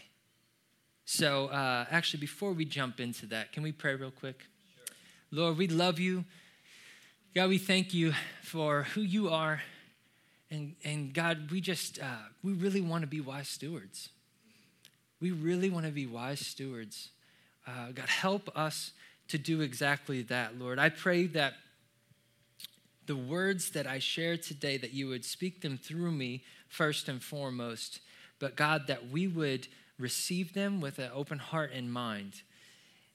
So, 1.06 1.48
uh, 1.48 1.86
actually, 1.90 2.20
before 2.20 2.52
we 2.52 2.66
jump 2.66 3.00
into 3.00 3.28
that, 3.28 3.54
can 3.54 3.64
we 3.64 3.72
pray 3.72 3.96
real 3.96 4.12
quick? 4.12 4.44
Sure. 4.76 4.96
Lord, 5.32 5.58
we 5.58 5.68
love 5.68 6.00
you. 6.00 6.26
God, 7.34 7.48
we 7.48 7.58
thank 7.58 7.94
you 7.94 8.14
for 8.42 8.84
who 8.84 9.02
you 9.02 9.30
are. 9.30 9.62
And, 10.50 10.76
and 10.84 11.14
God, 11.14 11.50
we 11.52 11.62
just, 11.62 12.00
uh, 12.00 12.28
we 12.44 12.54
really 12.54 12.82
want 12.82 13.04
to 13.04 13.08
be 13.08 13.22
wise 13.22 13.48
stewards. 13.48 14.10
We 15.20 15.32
really 15.32 15.70
want 15.70 15.86
to 15.86 15.92
be 15.92 16.06
wise 16.06 16.46
stewards. 16.46 17.10
Uh, 17.66 17.92
God, 17.94 18.08
help 18.08 18.50
us 18.56 18.92
to 19.30 19.38
do 19.38 19.62
exactly 19.62 20.22
that, 20.24 20.60
Lord. 20.60 20.80
I 20.80 20.90
pray 20.90 21.26
that 21.28 21.54
the 23.08 23.16
words 23.16 23.72
that 23.72 23.88
I 23.88 24.00
share 24.00 24.38
today, 24.38 24.78
that 24.78 24.94
you 24.94 25.08
would 25.08 25.26
speak 25.26 25.62
them 25.62 25.78
through 25.78 26.12
me 26.12 26.44
first 26.68 27.10
and 27.10 27.22
foremost, 27.22 28.00
but 28.40 28.56
God, 28.56 28.88
that 28.88 29.10
we 29.10 29.28
would 29.28 29.68
receive 29.98 30.54
them 30.54 30.82
with 30.82 31.00
an 31.00 31.10
open 31.14 31.40
heart 31.40 31.72
and 31.74 31.92
mind. 31.92 32.42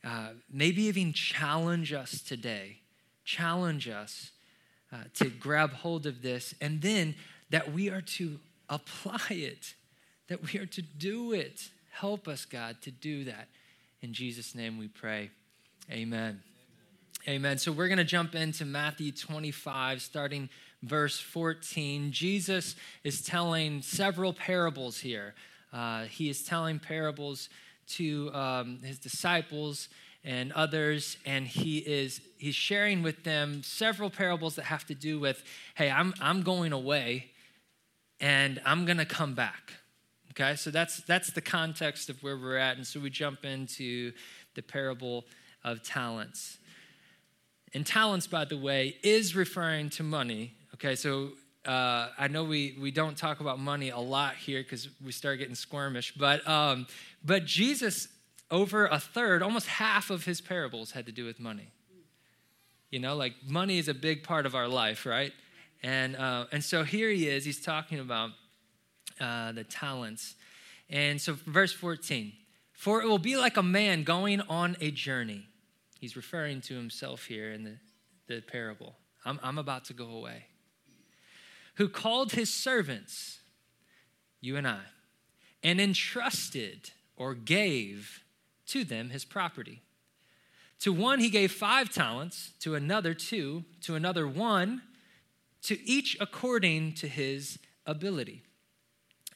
Uh, 0.05 0.31
maybe 0.51 0.83
even 0.85 1.13
challenge 1.13 1.93
us 1.93 2.21
today, 2.21 2.79
challenge 3.25 3.89
us 3.89 4.33
uh, 4.93 4.97
to 5.15 5.29
grab 5.29 5.73
hold 5.73 6.07
of 6.07 6.23
this, 6.23 6.55
and 6.61 6.83
then 6.83 7.15
that 7.51 7.73
we 7.73 7.89
are 7.89 8.01
to 8.01 8.41
apply 8.69 9.27
it, 9.31 9.75
that 10.29 10.43
we 10.53 10.59
are 10.59 10.67
to 10.67 10.83
do 10.83 11.33
it. 11.33 11.69
Help 11.93 12.27
us, 12.27 12.47
God, 12.47 12.77
to 12.83 12.91
do 12.91 13.25
that. 13.25 13.49
In 14.01 14.15
Jesus' 14.15 14.55
name 14.55 14.79
we 14.79 14.89
pray. 14.89 15.31
Amen. 15.91 16.41
Amen. 17.29 17.59
So 17.59 17.71
we're 17.71 17.87
going 17.89 17.99
to 17.99 18.05
jump 18.05 18.35
into 18.35 18.65
Matthew 18.65 19.13
25, 19.13 20.01
starting 20.01 20.49
verse 20.83 21.21
14. 21.21 22.11
Jesus 22.11 22.77
is 23.05 23.23
telling 23.23 23.83
several 23.83 24.33
parables 24.33 24.99
here. 24.99 25.35
Uh, 25.71 26.05
he 26.05 26.31
is 26.31 26.43
telling 26.43 26.79
parables 26.79 27.51
to 27.89 28.33
um, 28.33 28.79
his 28.83 28.99
disciples 28.99 29.89
and 30.25 30.51
others, 30.53 31.19
and 31.27 31.47
he 31.47 31.79
is 31.79 32.23
he's 32.39 32.55
sharing 32.55 33.03
with 33.03 33.23
them 33.23 33.63
several 33.63 34.09
parables 34.09 34.57
that 34.57 34.65
have 34.65 34.87
to 34.87 34.95
do 34.95 35.21
with, 35.21 35.45
hey, 35.75 35.91
I'm 35.91 36.15
I'm 36.21 36.43
going 36.43 36.73
away, 36.73 37.31
and 38.19 38.61
I'm 38.65 38.87
going 38.87 38.99
to 38.99 39.05
come 39.05 39.35
back. 39.35 39.75
Okay, 40.33 40.57
so 40.57 40.71
that's 40.71 41.03
that's 41.03 41.31
the 41.33 41.41
context 41.41 42.09
of 42.09 42.23
where 42.23 42.37
we're 42.37 42.57
at, 42.57 42.77
and 42.77 42.87
so 42.87 43.01
we 43.01 43.11
jump 43.11 43.45
into 43.45 44.13
the 44.55 44.63
parable 44.63 45.25
of 45.63 45.83
talents. 45.83 46.59
And 47.75 47.87
talents, 47.87 48.27
by 48.27 48.45
the 48.45 48.57
way, 48.57 48.97
is 49.03 49.35
referring 49.35 49.91
to 49.91 50.03
money. 50.03 50.55
Okay, 50.75 50.95
so 50.95 51.31
uh, 51.67 52.09
I 52.19 52.29
know 52.29 52.45
we, 52.45 52.77
we 52.81 52.91
don't 52.91 53.17
talk 53.17 53.41
about 53.41 53.59
money 53.59 53.91
a 53.91 53.99
lot 53.99 54.35
here 54.35 54.63
because 54.63 54.89
we 55.05 55.13
start 55.13 55.39
getting 55.39 55.55
squirmish, 55.55 56.13
but, 56.17 56.47
um, 56.49 56.87
but 57.25 57.45
Jesus, 57.45 58.09
over 58.51 58.87
a 58.87 58.99
third, 58.99 59.43
almost 59.43 59.69
half 59.69 60.11
of 60.11 60.25
his 60.25 60.41
parables 60.41 60.91
had 60.91 61.07
to 61.07 61.13
do 61.13 61.25
with 61.25 61.39
money. 61.39 61.71
You 62.91 62.99
know, 62.99 63.17
like 63.17 63.35
money 63.47 63.79
is 63.79 63.89
a 63.89 63.95
big 63.95 64.23
part 64.23 64.45
of 64.45 64.55
our 64.55 64.69
life, 64.69 65.07
right? 65.07 65.33
And, 65.83 66.17
uh, 66.17 66.47
and 66.53 66.63
so 66.63 66.83
here 66.85 67.11
he 67.11 67.29
is, 67.29 67.45
he's 67.45 67.63
talking 67.63 68.01
about 68.01 68.31
uh, 69.21 69.53
the 69.53 69.65
talents. 69.65 70.35
And 70.91 71.21
so, 71.21 71.37
verse 71.47 71.73
14 71.73 72.33
For 72.73 73.03
it 73.03 73.07
will 73.07 73.19
be 73.19 73.37
like 73.37 73.57
a 73.57 73.63
man 73.63 74.05
going 74.05 74.41
on 74.43 74.77
a 74.81 74.91
journey 74.91 75.47
He's 76.03 76.17
referring 76.17 76.63
to 76.63 76.75
himself 76.75 77.27
here 77.27 77.53
in 77.53 77.63
the, 77.63 77.77
the 78.27 78.41
parable. 78.41 78.97
I'm, 79.25 79.39
I'm 79.41 79.57
about 79.57 79.85
to 79.85 79.93
go 79.93 80.09
away. 80.09 80.47
Who 81.77 81.89
called 81.89 82.33
his 82.33 82.53
servants, 82.53 83.39
you 84.41 84.57
and 84.57 84.67
I, 84.67 84.81
and 85.63 85.81
entrusted 85.81 86.91
or 87.17 87.37
gave 87.37 88.25
to 88.67 88.83
them 88.83 89.11
his 89.11 89.25
property. 89.25 89.81
To 90.81 90.93
one 90.93 91.21
he 91.21 91.31
gave 91.31 91.53
five 91.53 91.89
talents, 91.89 92.51
to 92.59 92.75
another 92.75 93.15
two, 93.15 93.63
to 93.83 93.95
another 93.95 94.27
one, 94.27 94.83
to 95.63 95.81
each 95.89 96.17
according 96.21 96.95
to 96.95 97.07
his 97.07 97.61
ability. 97.87 98.43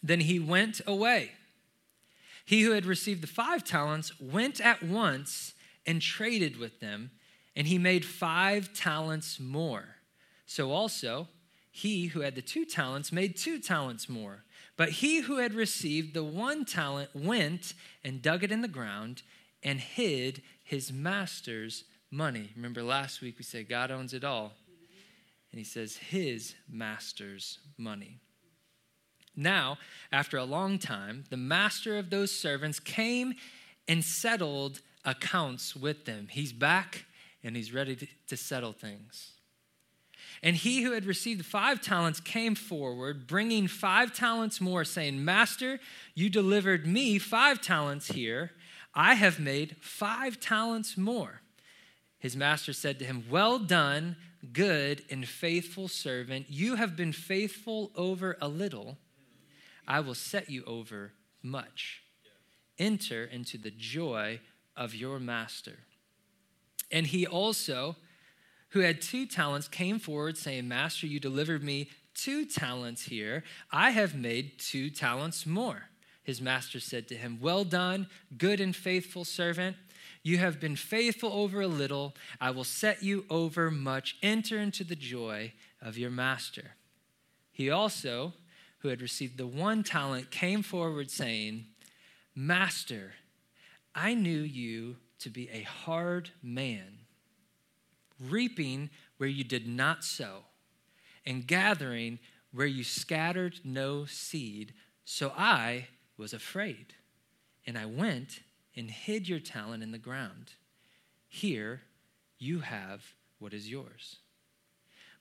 Then 0.03 0.21
he 0.21 0.39
went 0.39 0.81
away. 0.87 1.33
He 2.45 2.63
who 2.63 2.73
had 2.73 2.87
received 2.87 3.23
the 3.23 3.27
five 3.27 3.65
talents 3.65 4.13
went 4.21 4.61
at 4.61 4.83
once 4.83 5.55
and 5.85 6.01
traded 6.01 6.59
with 6.59 6.81
them, 6.81 7.11
and 7.57 7.67
he 7.67 7.79
made 7.79 8.05
five 8.05 8.73
talents 8.73 9.41
more. 9.41 9.97
So 10.47 10.71
also, 10.71 11.29
he 11.71 12.07
who 12.07 12.21
had 12.21 12.35
the 12.35 12.43
two 12.43 12.65
talents 12.65 13.13
made 13.13 13.37
two 13.37 13.59
talents 13.59 14.09
more. 14.09 14.45
But 14.77 14.91
he 14.91 15.21
who 15.21 15.39
had 15.39 15.55
received 15.55 16.15
the 16.15 16.25
one 16.25 16.65
talent 16.65 17.11
went 17.15 17.75
and 18.05 18.23
dug 18.23 18.45
it 18.45 18.53
in 18.53 18.63
the 18.63 18.69
ground 18.69 19.23
and 19.63 19.81
hid 19.81 20.43
his 20.63 20.93
master's 20.93 21.85
money. 22.11 22.51
Remember 22.55 22.83
last 22.83 23.21
week 23.21 23.37
we 23.39 23.45
said 23.45 23.69
God 23.69 23.91
owns 23.91 24.15
it 24.15 24.25
all. 24.25 24.53
And 25.51 25.59
he 25.59 25.65
says 25.65 25.97
his 25.97 26.55
master's 26.69 27.59
money. 27.79 28.21
Now, 29.37 29.79
after 30.11 30.39
a 30.39 30.45
long 30.45 30.79
time, 30.79 31.25
the 31.29 31.37
master 31.37 31.99
of 31.99 32.11
those 32.11 32.31
servants 32.31 32.81
came 32.81 33.35
and 33.87 34.05
settled 34.05 34.81
accounts 35.05 35.77
with 35.77 36.07
them. 36.07 36.29
He's 36.31 36.53
back 36.53 37.05
and 37.45 37.55
he's 37.55 37.73
ready 37.73 38.09
to, 38.29 38.37
settle 38.37 38.73
things. 38.73 39.33
And 40.43 40.57
he 40.57 40.83
who 40.83 40.93
had 40.93 41.05
received 41.07 41.45
five 41.45 41.81
talents 41.81 42.21
came 42.21 42.55
forward, 42.55 43.27
bringing 43.27 43.69
five 43.69 44.13
talents 44.13 44.61
more, 44.61 44.85
saying, 44.85 45.25
Master, 45.25 45.79
you 46.15 46.29
delivered 46.29 46.87
me 46.87 47.19
five 47.19 47.61
talents 47.61 48.09
here. 48.09 48.51
I 48.95 49.15
have 49.15 49.39
made 49.39 49.77
five 49.81 50.41
talents 50.41 50.97
more. 50.97 51.43
His 52.19 52.37
master 52.37 52.73
said 52.73 52.99
to 52.99 53.05
him, 53.05 53.25
Well 53.31 53.59
done, 53.59 54.17
good 54.53 55.05
and 55.11 55.27
faithful 55.27 55.89
servant. 55.89 56.47
You 56.49 56.75
have 56.75 56.97
been 56.97 57.13
faithful 57.13 57.93
over 57.95 58.37
a 58.41 58.49
little. 58.49 58.99
I 59.87 60.01
will 60.01 60.15
set 60.15 60.51
you 60.51 60.65
over 60.65 61.13
much. 61.43 62.03
Enter 62.79 63.25
into 63.25 63.57
the 63.59 63.71
joy 63.71 64.41
of 64.77 64.95
your 64.95 65.19
master. 65.19 65.79
And 66.91 67.07
he 67.07 67.27
also, 67.27 67.97
who 68.71 68.81
had 68.81 69.01
two 69.01 69.27
talents, 69.27 69.69
came 69.69 69.99
forward 69.99 70.37
saying, 70.37 70.69
Master, 70.69 71.07
you 71.07 71.19
delivered 71.19 71.63
me 71.65 71.89
two 72.15 72.45
talents 72.45 73.03
here. 73.03 73.45
I 73.71 73.91
have 73.91 74.15
made 74.15 74.59
two 74.59 74.91
talents 74.91 75.47
more. 75.47 75.85
His 76.23 76.41
master 76.41 76.81
said 76.81 77.09
to 77.09 77.15
him, 77.15 77.39
Well 77.41 77.65
done, 77.65 78.09
good 78.37 78.61
and 78.61 78.75
faithful 78.75 79.25
servant. 79.25 79.77
You 80.23 80.39
have 80.39 80.59
been 80.59 80.75
faithful 80.75 81.33
over 81.33 81.61
a 81.61 81.69
little. 81.69 82.17
I 82.41 82.51
will 82.51 82.65
set 82.65 83.03
you 83.03 83.25
over 83.31 83.71
much. 83.71 84.17
Enter 84.23 84.59
into 84.59 84.83
the 84.83 84.97
joy 84.97 85.53
of 85.81 85.97
your 85.97 86.11
master. 86.11 86.73
He 87.53 87.71
also, 87.71 88.35
who 88.79 88.89
had 88.89 89.03
received 89.03 89.39
the 89.39 89.47
one 89.47 89.83
talent, 89.83 90.31
came 90.31 90.63
forward 90.63 91.11
saying, 91.11 91.67
Master, 92.35 93.15
I 93.95 94.15
knew 94.15 94.41
you 94.41 94.97
to 95.21 95.31
be 95.31 95.49
a 95.51 95.63
hard 95.63 96.31
man, 96.43 96.99
reaping 98.21 98.91
where 99.17 99.29
you 99.29 99.45
did 99.45 99.67
not 99.67 100.05
sow, 100.05 100.45
and 101.25 101.47
gathering 101.47 102.19
where 102.53 102.67
you 102.67 102.85
scattered 102.85 103.61
no 103.65 104.05
seed. 104.05 104.75
So 105.05 105.33
I 105.37 105.89
was 106.17 106.33
afraid, 106.33 106.95
and 107.67 107.79
I 107.79 107.87
went 107.87 108.41
and 108.77 108.91
hid 108.91 109.29
your 109.29 109.41
talent 109.41 109.83
in 109.83 109.93
the 109.93 109.99
ground. 109.99 110.53
Here 111.29 111.83
you 112.39 112.61
have 112.61 113.03
what 113.39 113.55
is 113.55 113.71
yours. 113.71 114.19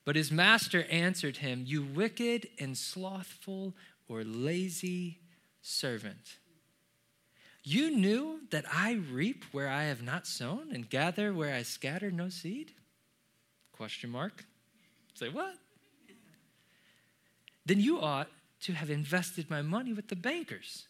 But 0.06 0.14
his 0.14 0.30
master 0.30 0.84
answered 0.84 1.38
him, 1.38 1.64
You 1.66 1.82
wicked 1.82 2.48
and 2.60 2.78
slothful 2.78 3.74
or 4.08 4.22
lazy 4.22 5.18
servant. 5.60 6.38
You 7.64 7.90
knew 7.90 8.42
that 8.50 8.64
I 8.72 8.92
reap 8.92 9.44
where 9.50 9.68
I 9.68 9.84
have 9.84 10.02
not 10.02 10.28
sown 10.28 10.70
and 10.72 10.88
gather 10.88 11.34
where 11.34 11.52
I 11.52 11.62
scattered 11.64 12.14
no 12.14 12.28
seed? 12.28 12.70
Question 13.72 14.10
mark. 14.10 14.44
Say 15.14 15.28
what? 15.28 15.54
Then 17.66 17.80
you 17.80 18.00
ought 18.00 18.28
to 18.60 18.74
have 18.74 18.90
invested 18.90 19.50
my 19.50 19.60
money 19.60 19.92
with 19.92 20.06
the 20.06 20.14
bankers. 20.14 20.86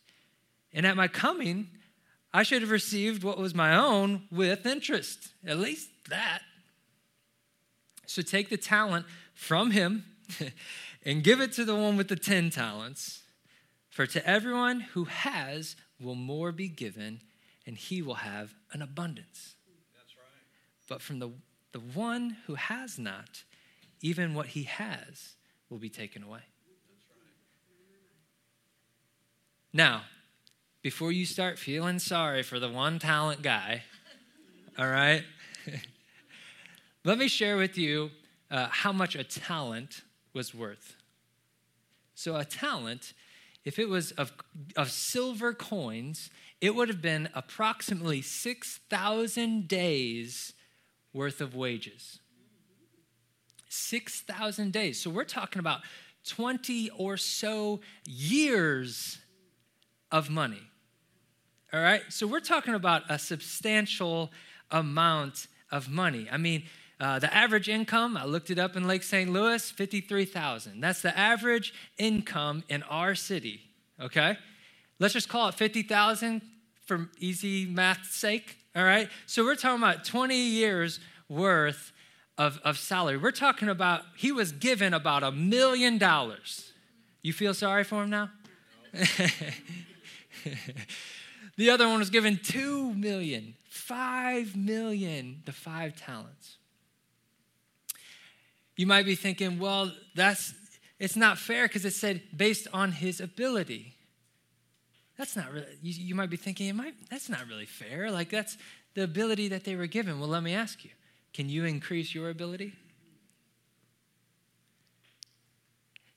And 0.75 0.85
at 0.85 0.95
my 0.95 1.09
coming, 1.09 1.69
I 2.35 2.43
should 2.43 2.61
have 2.61 2.71
received 2.71 3.25
what 3.25 3.39
was 3.39 3.55
my 3.55 3.75
own 3.75 4.25
with 4.31 4.67
interest. 4.67 5.31
At 5.47 5.59
least 5.59 5.89
that. 6.11 6.43
So 8.07 8.23
take 8.23 8.49
the 8.49 8.57
talent 8.57 9.07
from 9.35 9.71
him 9.71 10.05
and 11.05 11.23
give 11.23 11.41
it 11.41 11.53
to 11.53 11.65
the 11.65 11.75
one 11.75 11.97
with 11.97 12.09
the 12.09 12.17
10 12.17 12.51
talents. 12.51 13.23
For 13.91 14.07
to 14.07 14.27
everyone 14.27 14.81
who 14.81 15.05
has, 15.05 15.77
will 16.01 16.15
more 16.15 16.53
be 16.53 16.69
given, 16.69 17.21
and 17.67 17.77
he 17.77 18.03
will 18.03 18.15
have 18.15 18.55
an 18.73 18.83
abundance. 18.83 19.55
That's 19.95 20.15
right. 20.17 20.89
But 20.89 21.01
from 21.01 21.19
the, 21.19 21.31
the 21.73 21.81
one 21.81 22.37
who 22.47 22.55
has 22.55 22.99
not, 22.99 23.45
even 24.03 24.35
what 24.35 24.49
he 24.49 24.65
has 24.65 25.35
will 25.71 25.79
be 25.79 25.89
taken 25.89 26.23
away. 26.23 26.41
That's 26.91 27.07
right. 27.11 27.33
Now, 29.73 30.03
before 30.83 31.11
you 31.11 31.27
start 31.27 31.59
feeling 31.59 31.99
sorry 31.99 32.43
for 32.43 32.61
the 32.61 32.69
one 32.69 32.99
talent 32.99 33.43
guy, 33.43 33.83
all 34.79 34.89
right, 34.89 35.25
let 37.07 37.19
me 37.19 37.29
share 37.29 37.57
with 37.57 37.79
you 37.79 38.11
uh, 38.51 38.67
how 38.71 38.93
much 38.93 39.15
a 39.15 39.25
talent 39.25 40.03
was 40.35 40.55
worth. 40.55 40.97
So, 42.15 42.37
a 42.37 42.45
talent 42.45 43.13
if 43.67 43.81
it 43.81 43.89
was 43.89 44.13
of, 44.13 44.33
of 44.77 44.93
silver 44.93 45.53
coins, 45.53 46.31
it 46.61 46.75
would 46.75 46.89
have 46.89 47.03
been 47.03 47.29
approximately 47.35 48.23
6,000 48.23 49.67
days 49.67 50.53
worth 51.13 51.41
of 51.41 51.57
wages. 51.57 52.21
6,000 53.69 54.73
days. 54.73 55.03
So 55.03 55.11
we're 55.11 55.25
talking 55.25 55.59
about 55.59 55.81
20 56.29 56.91
or 56.91 57.17
so 57.17 57.81
years 58.07 59.19
of 60.13 60.31
money. 60.31 60.63
All 61.73 61.81
right? 61.81 62.03
So 62.09 62.29
we're 62.29 62.39
talking 62.39 62.75
about 62.75 63.03
a 63.09 63.19
substantial 63.19 64.31
amount 64.71 65.49
of 65.73 65.89
money. 65.89 66.29
I 66.31 66.37
mean, 66.37 66.63
uh, 66.99 67.19
the 67.19 67.35
average 67.35 67.69
income, 67.69 68.17
I 68.17 68.25
looked 68.25 68.51
it 68.51 68.59
up 68.59 68.75
in 68.75 68.87
Lake 68.87 69.03
St. 69.03 69.31
Louis, 69.31 69.71
53,000. 69.71 70.81
That's 70.81 71.03
the 71.03 71.17
average 71.17 71.75
income 71.99 72.65
in 72.69 72.83
our 72.85 73.15
city, 73.15 73.61
okay? 74.01 74.39
Let's 74.99 75.13
just 75.13 75.29
call 75.29 75.49
it 75.49 75.55
50,000 75.55 76.41
for 76.87 77.11
easy 77.19 77.67
math's 77.67 78.17
sake, 78.17 78.57
all 78.75 78.85
right? 78.85 79.11
So 79.27 79.45
we're 79.45 79.57
talking 79.57 79.83
about 79.83 80.07
20 80.07 80.35
years 80.35 81.01
worth 81.29 81.93
of, 82.39 82.59
of 82.65 82.79
salary. 82.79 83.19
We're 83.19 83.31
talking 83.31 83.69
about, 83.69 84.03
he 84.17 84.33
was 84.33 84.53
given 84.53 84.95
about 84.95 85.23
a 85.23 85.33
million 85.33 85.99
dollars. 85.99 86.73
You 87.23 87.35
feel 87.35 87.53
sorry 87.53 87.85
for 87.85 88.05
him 88.05 88.11
now? 88.11 88.31
No. 88.95 89.01
the 91.57 91.71
other 91.71 91.89
one 91.89 91.99
was 91.99 92.09
given 92.09 92.39
two 92.43 92.95
million, 92.95 93.55
five 93.69 94.57
million, 94.57 95.43
the 95.45 95.53
five 95.53 95.95
talents. 95.97 96.56
You 98.77 98.87
might 98.87 99.07
be 99.07 99.15
thinking, 99.15 99.59
well, 99.59 99.91
that's 100.15 100.55
it's 100.99 101.17
not 101.17 101.39
fair 101.39 101.67
because 101.67 101.85
it 101.85 101.93
said 101.93 102.23
based 102.35 102.69
on 102.73 102.93
his 102.93 103.21
ability. 103.21 103.95
That's 105.19 105.35
not 105.35 105.51
really, 105.53 105.67
you, 105.83 105.95
you 106.09 106.15
might 106.15 106.31
be 106.31 106.37
thinking, 106.37 106.75
might, 106.77 106.95
that's 107.11 107.29
not 107.29 107.47
really 107.49 107.67
fair. 107.67 108.11
Like, 108.11 108.31
that's 108.31 108.59
the 108.95 109.03
ability 109.03 109.49
that 109.49 109.65
they 109.65 109.77
were 109.77 109.87
given. 109.87 110.21
Well, 110.21 110.29
let 110.29 110.43
me 110.43 110.55
ask 110.55 110.85
you 110.85 110.91
can 111.33 111.49
you 111.49 111.65
increase 111.65 112.15
your 112.15 112.31
ability? 112.31 112.75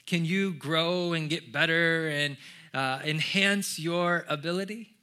Can 0.06 0.26
you 0.26 0.54
grow 0.54 1.14
and 1.14 1.30
get 1.30 1.52
better 1.52 2.08
and 2.08 2.38
uh, 2.74 3.00
enhance 3.04 3.78
your 3.78 4.26
ability? 4.28 4.96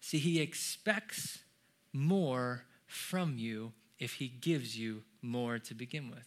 See, 0.00 0.18
he 0.18 0.40
expects 0.40 1.40
more 1.92 2.64
from 2.86 3.36
you 3.36 3.72
if 3.98 4.14
he 4.14 4.28
gives 4.28 4.78
you 4.78 5.02
more 5.22 5.58
to 5.58 5.74
begin 5.74 6.10
with. 6.10 6.26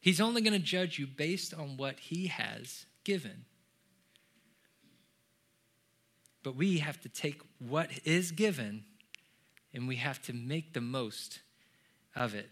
He's 0.00 0.20
only 0.20 0.42
going 0.42 0.52
to 0.52 0.58
judge 0.58 0.98
you 0.98 1.06
based 1.06 1.54
on 1.54 1.76
what 1.76 1.98
he 2.00 2.26
has 2.26 2.86
given. 3.04 3.44
But 6.42 6.56
we 6.56 6.78
have 6.78 7.00
to 7.02 7.08
take 7.08 7.40
what 7.58 7.88
is 8.04 8.32
given 8.32 8.84
and 9.72 9.86
we 9.86 9.96
have 9.96 10.20
to 10.22 10.32
make 10.32 10.72
the 10.72 10.80
most 10.80 11.40
of 12.16 12.34
it. 12.34 12.50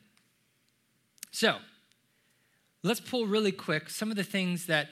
So, 1.33 1.56
let's 2.83 3.00
pull 3.00 3.26
really 3.26 3.52
quick 3.52 3.90
some 3.90 4.11
of 4.11 4.16
the 4.16 4.24
things 4.24 4.66
that 4.66 4.88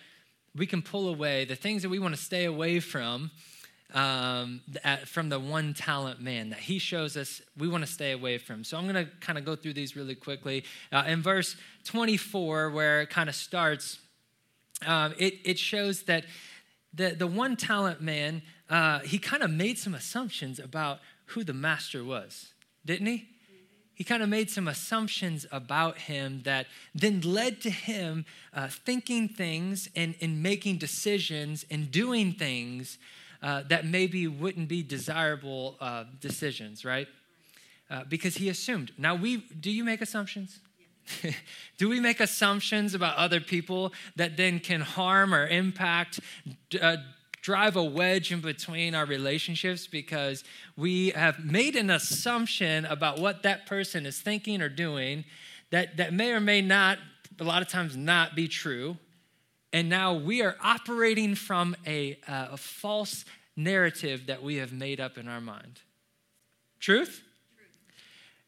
we 0.55 0.67
can 0.67 0.83
pull 0.83 1.09
away, 1.09 1.45
the 1.45 1.55
things 1.55 1.83
that 1.83 1.89
we 1.89 1.99
want 1.99 2.15
to 2.15 2.21
stay 2.21 2.45
away 2.45 2.81
from 2.81 3.31
um, 3.95 4.61
at, 4.85 5.09
from 5.09 5.29
the 5.29 5.41
one 5.41 5.73
talent 5.73 6.21
man 6.21 6.51
that 6.51 6.59
he 6.59 6.79
shows 6.79 7.17
us 7.17 7.41
we 7.57 7.69
want 7.69 7.85
to 7.85 7.91
stay 7.91 8.13
away 8.13 8.39
from. 8.39 8.65
So 8.65 8.77
I'm 8.77 8.85
going 8.87 9.07
to 9.07 9.11
kind 9.21 9.39
of 9.39 9.45
go 9.45 9.57
through 9.57 9.75
these 9.75 9.97
really 9.97 10.15
quickly. 10.15 10.65
Uh, 10.93 11.05
in 11.07 11.23
verse 11.23 11.57
24, 11.85 12.71
where 12.71 13.01
it 13.03 13.11
kind 13.11 13.29
of 13.29 13.35
starts, 13.35 13.99
um, 14.87 15.15
it, 15.19 15.35
it 15.45 15.59
shows 15.59 16.03
that 16.03 16.25
the, 16.93 17.11
the 17.11 17.27
one 17.27 17.57
talent 17.57 18.01
man, 18.01 18.43
uh, 18.69 19.01
he 19.01 19.19
kind 19.19 19.43
of 19.43 19.51
made 19.51 19.79
some 19.79 19.95
assumptions 19.95 20.59
about 20.59 20.99
who 21.27 21.45
the 21.45 21.55
master 21.55 22.05
was, 22.05 22.53
didn't 22.85 23.07
he? 23.07 23.29
He 23.95 24.05
kind 24.05 24.23
of 24.23 24.29
made 24.29 24.49
some 24.49 24.69
assumptions 24.69 25.45
about 25.51 25.99
him 25.99 26.43
that 26.45 26.67
then 26.95 27.21
led 27.23 27.61
to 27.63 27.71
him 27.71 28.27
uh, 28.55 28.69
thinking 28.69 29.29
things 29.29 29.89
and, 29.97 30.15
and 30.21 30.41
making 30.41 30.79
decisions 30.79 31.67
and 31.69 31.91
doing 31.91 32.33
things 32.33 32.99
uh, 33.43 33.63
that 33.69 33.87
maybe 33.87 34.27
wouldn't 34.27 34.69
be 34.69 34.83
desirable 34.83 35.77
uh, 35.81 36.05
decisions, 36.21 36.85
right? 36.85 37.09
Uh, 37.91 38.05
because 38.09 38.37
he 38.37 38.49
assumed. 38.49 38.93
Now, 38.99 39.15
we 39.15 39.39
do 39.39 39.71
you 39.71 39.85
make 39.85 40.01
assumptions? 40.01 40.61
do 41.79 41.89
we 41.89 42.01
make 42.01 42.21
assumptions 42.21 42.95
about 42.95 43.17
other 43.17 43.41
people 43.41 43.93
that 44.17 44.37
then 44.37 44.61
can 44.61 44.81
harm 44.81 45.35
or 45.35 45.47
impact, 45.47 46.21
uh, 46.81 46.97
drive 47.41 47.77
a 47.77 47.83
wedge 47.83 48.31
in 48.31 48.41
between 48.41 48.95
our 48.95 49.07
relationships 49.07 49.87
because 49.87 50.45
we 50.77 51.11
have 51.11 51.45
made 51.45 51.77
an 51.77 51.91
assumption 51.91 52.85
about 52.85 53.19
what 53.19 53.43
that 53.43 53.67
person 53.67 54.05
is 54.05 54.21
thinking 54.21 54.61
or 54.61 54.69
doing 54.69 55.25
that, 55.71 55.97
that 55.97 56.13
may 56.13 56.33
or 56.33 56.41
may 56.41 56.61
not, 56.61 56.99
a 57.41 57.45
lot 57.45 57.63
of 57.63 57.69
times, 57.69 57.97
not 57.97 58.35
be 58.35 58.49
true? 58.49 58.97
And 59.73 59.89
now 59.89 60.15
we 60.15 60.43
are 60.43 60.57
operating 60.63 61.35
from 61.35 61.77
a, 61.87 62.19
uh, 62.27 62.49
a 62.53 62.57
false 62.57 63.25
narrative 63.57 64.27
that 64.27 64.43
we 64.43 64.57
have 64.57 64.73
made 64.73 65.01
up 65.01 65.19
in 65.19 65.29
our 65.29 65.41
mind. 65.41 65.81
Truth? 66.81 67.23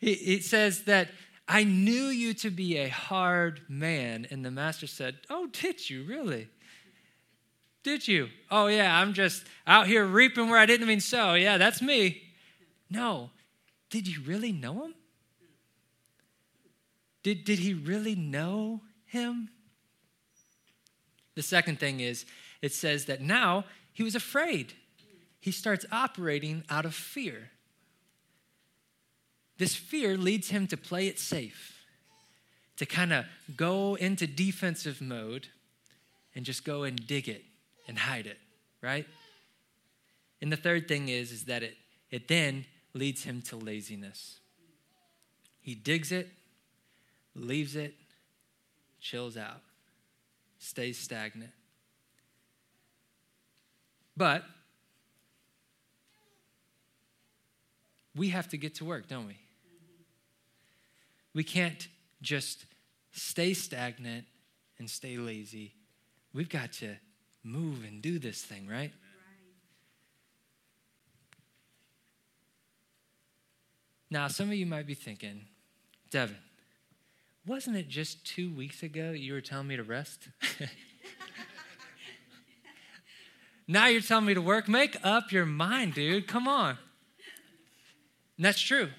Truth. 0.00 0.18
It 0.18 0.44
says 0.44 0.84
that 0.84 1.08
I 1.46 1.64
knew 1.64 2.06
you 2.06 2.32
to 2.34 2.50
be 2.50 2.78
a 2.78 2.88
hard 2.88 3.60
man. 3.68 4.26
And 4.30 4.44
the 4.44 4.50
master 4.50 4.86
said, 4.86 5.16
Oh, 5.28 5.48
did 5.48 5.90
you 5.90 6.04
really? 6.04 6.48
Did 7.82 8.06
you? 8.06 8.28
Oh, 8.50 8.66
yeah, 8.66 8.98
I'm 8.98 9.14
just 9.14 9.44
out 9.66 9.86
here 9.86 10.04
reaping 10.04 10.48
where 10.48 10.58
I 10.58 10.66
didn't 10.66 10.86
even 10.88 11.00
sow. 11.00 11.34
Yeah, 11.34 11.58
that's 11.58 11.82
me. 11.82 12.22
No. 12.90 13.30
Did 13.88 14.06
you 14.06 14.22
really 14.22 14.52
know 14.52 14.84
him? 14.84 14.94
Did, 17.22 17.44
did 17.44 17.58
he 17.58 17.74
really 17.74 18.14
know 18.14 18.82
him? 19.04 19.50
The 21.40 21.44
second 21.44 21.80
thing 21.80 22.00
is, 22.00 22.26
it 22.60 22.70
says 22.70 23.06
that 23.06 23.22
now 23.22 23.64
he 23.94 24.02
was 24.02 24.14
afraid. 24.14 24.74
He 25.40 25.52
starts 25.52 25.86
operating 25.90 26.64
out 26.68 26.84
of 26.84 26.94
fear. 26.94 27.48
This 29.56 29.74
fear 29.74 30.18
leads 30.18 30.50
him 30.50 30.66
to 30.66 30.76
play 30.76 31.06
it 31.06 31.18
safe, 31.18 31.82
to 32.76 32.84
kind 32.84 33.10
of 33.10 33.24
go 33.56 33.94
into 33.94 34.26
defensive 34.26 35.00
mode 35.00 35.48
and 36.34 36.44
just 36.44 36.62
go 36.62 36.82
and 36.82 37.06
dig 37.06 37.26
it 37.26 37.42
and 37.88 37.98
hide 37.98 38.26
it, 38.26 38.38
right? 38.82 39.06
And 40.42 40.52
the 40.52 40.58
third 40.58 40.88
thing 40.88 41.08
is, 41.08 41.32
is 41.32 41.44
that 41.44 41.62
it, 41.62 41.78
it 42.10 42.28
then 42.28 42.66
leads 42.92 43.24
him 43.24 43.40
to 43.48 43.56
laziness. 43.56 44.40
He 45.62 45.74
digs 45.74 46.12
it, 46.12 46.28
leaves 47.34 47.76
it, 47.76 47.94
chills 49.00 49.38
out, 49.38 49.62
stays 50.60 50.98
stagnant. 50.98 51.50
But 54.16 54.44
we 58.14 58.28
have 58.28 58.48
to 58.50 58.56
get 58.56 58.76
to 58.76 58.84
work, 58.84 59.08
don't 59.08 59.26
we? 59.26 59.36
We 61.32 61.42
can't 61.42 61.88
just 62.22 62.66
stay 63.12 63.54
stagnant 63.54 64.26
and 64.78 64.88
stay 64.88 65.16
lazy. 65.16 65.72
We've 66.32 66.48
got 66.48 66.72
to 66.74 66.96
move 67.42 67.84
and 67.84 68.02
do 68.02 68.18
this 68.18 68.42
thing, 68.42 68.68
right? 68.68 68.92
Now, 74.10 74.28
some 74.28 74.48
of 74.48 74.54
you 74.54 74.66
might 74.66 74.86
be 74.86 74.94
thinking, 74.94 75.46
Devin, 76.10 76.36
wasn't 77.50 77.76
it 77.76 77.88
just 77.88 78.24
two 78.24 78.48
weeks 78.54 78.84
ago 78.84 79.10
you 79.10 79.32
were 79.32 79.40
telling 79.40 79.66
me 79.66 79.74
to 79.74 79.82
rest? 79.82 80.28
now 83.66 83.88
you're 83.88 84.00
telling 84.00 84.24
me 84.24 84.34
to 84.34 84.40
work? 84.40 84.68
Make 84.68 84.96
up 85.02 85.32
your 85.32 85.44
mind, 85.44 85.94
dude. 85.94 86.28
Come 86.28 86.46
on. 86.46 86.78
And 88.36 88.44
that's 88.44 88.60
true. 88.60 88.90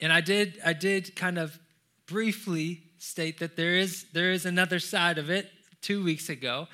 And 0.00 0.12
I 0.12 0.20
did, 0.20 0.58
I 0.66 0.72
did 0.72 1.14
kind 1.14 1.38
of 1.38 1.60
briefly 2.06 2.82
state 2.98 3.38
that 3.38 3.54
there 3.54 3.76
is, 3.76 4.06
there 4.12 4.32
is 4.32 4.44
another 4.44 4.80
side 4.80 5.16
of 5.16 5.30
it 5.30 5.48
two 5.80 6.02
weeks 6.02 6.28
ago. 6.28 6.66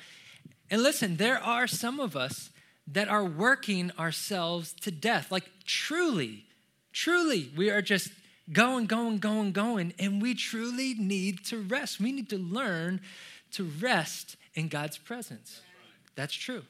And 0.71 0.81
listen, 0.81 1.17
there 1.17 1.37
are 1.37 1.67
some 1.67 1.99
of 1.99 2.15
us 2.15 2.49
that 2.87 3.07
are 3.07 3.23
working 3.23 3.91
ourselves 3.99 4.73
to 4.81 4.89
death. 4.89 5.31
Like 5.31 5.47
truly, 5.63 6.45
truly, 6.91 7.51
we 7.55 7.69
are 7.69 7.83
just 7.83 8.09
going, 8.51 8.85
going, 8.85 9.17
going, 9.19 9.51
going. 9.51 9.93
And 9.99 10.21
we 10.21 10.33
truly 10.33 10.93
need 10.93 11.45
to 11.45 11.57
rest. 11.57 11.99
We 11.99 12.11
need 12.11 12.29
to 12.29 12.37
learn 12.37 13.01
to 13.51 13.63
rest 13.63 14.37
in 14.53 14.67
God's 14.67 14.97
presence. 14.97 15.61
That's 16.15 16.33
true. 16.33 16.63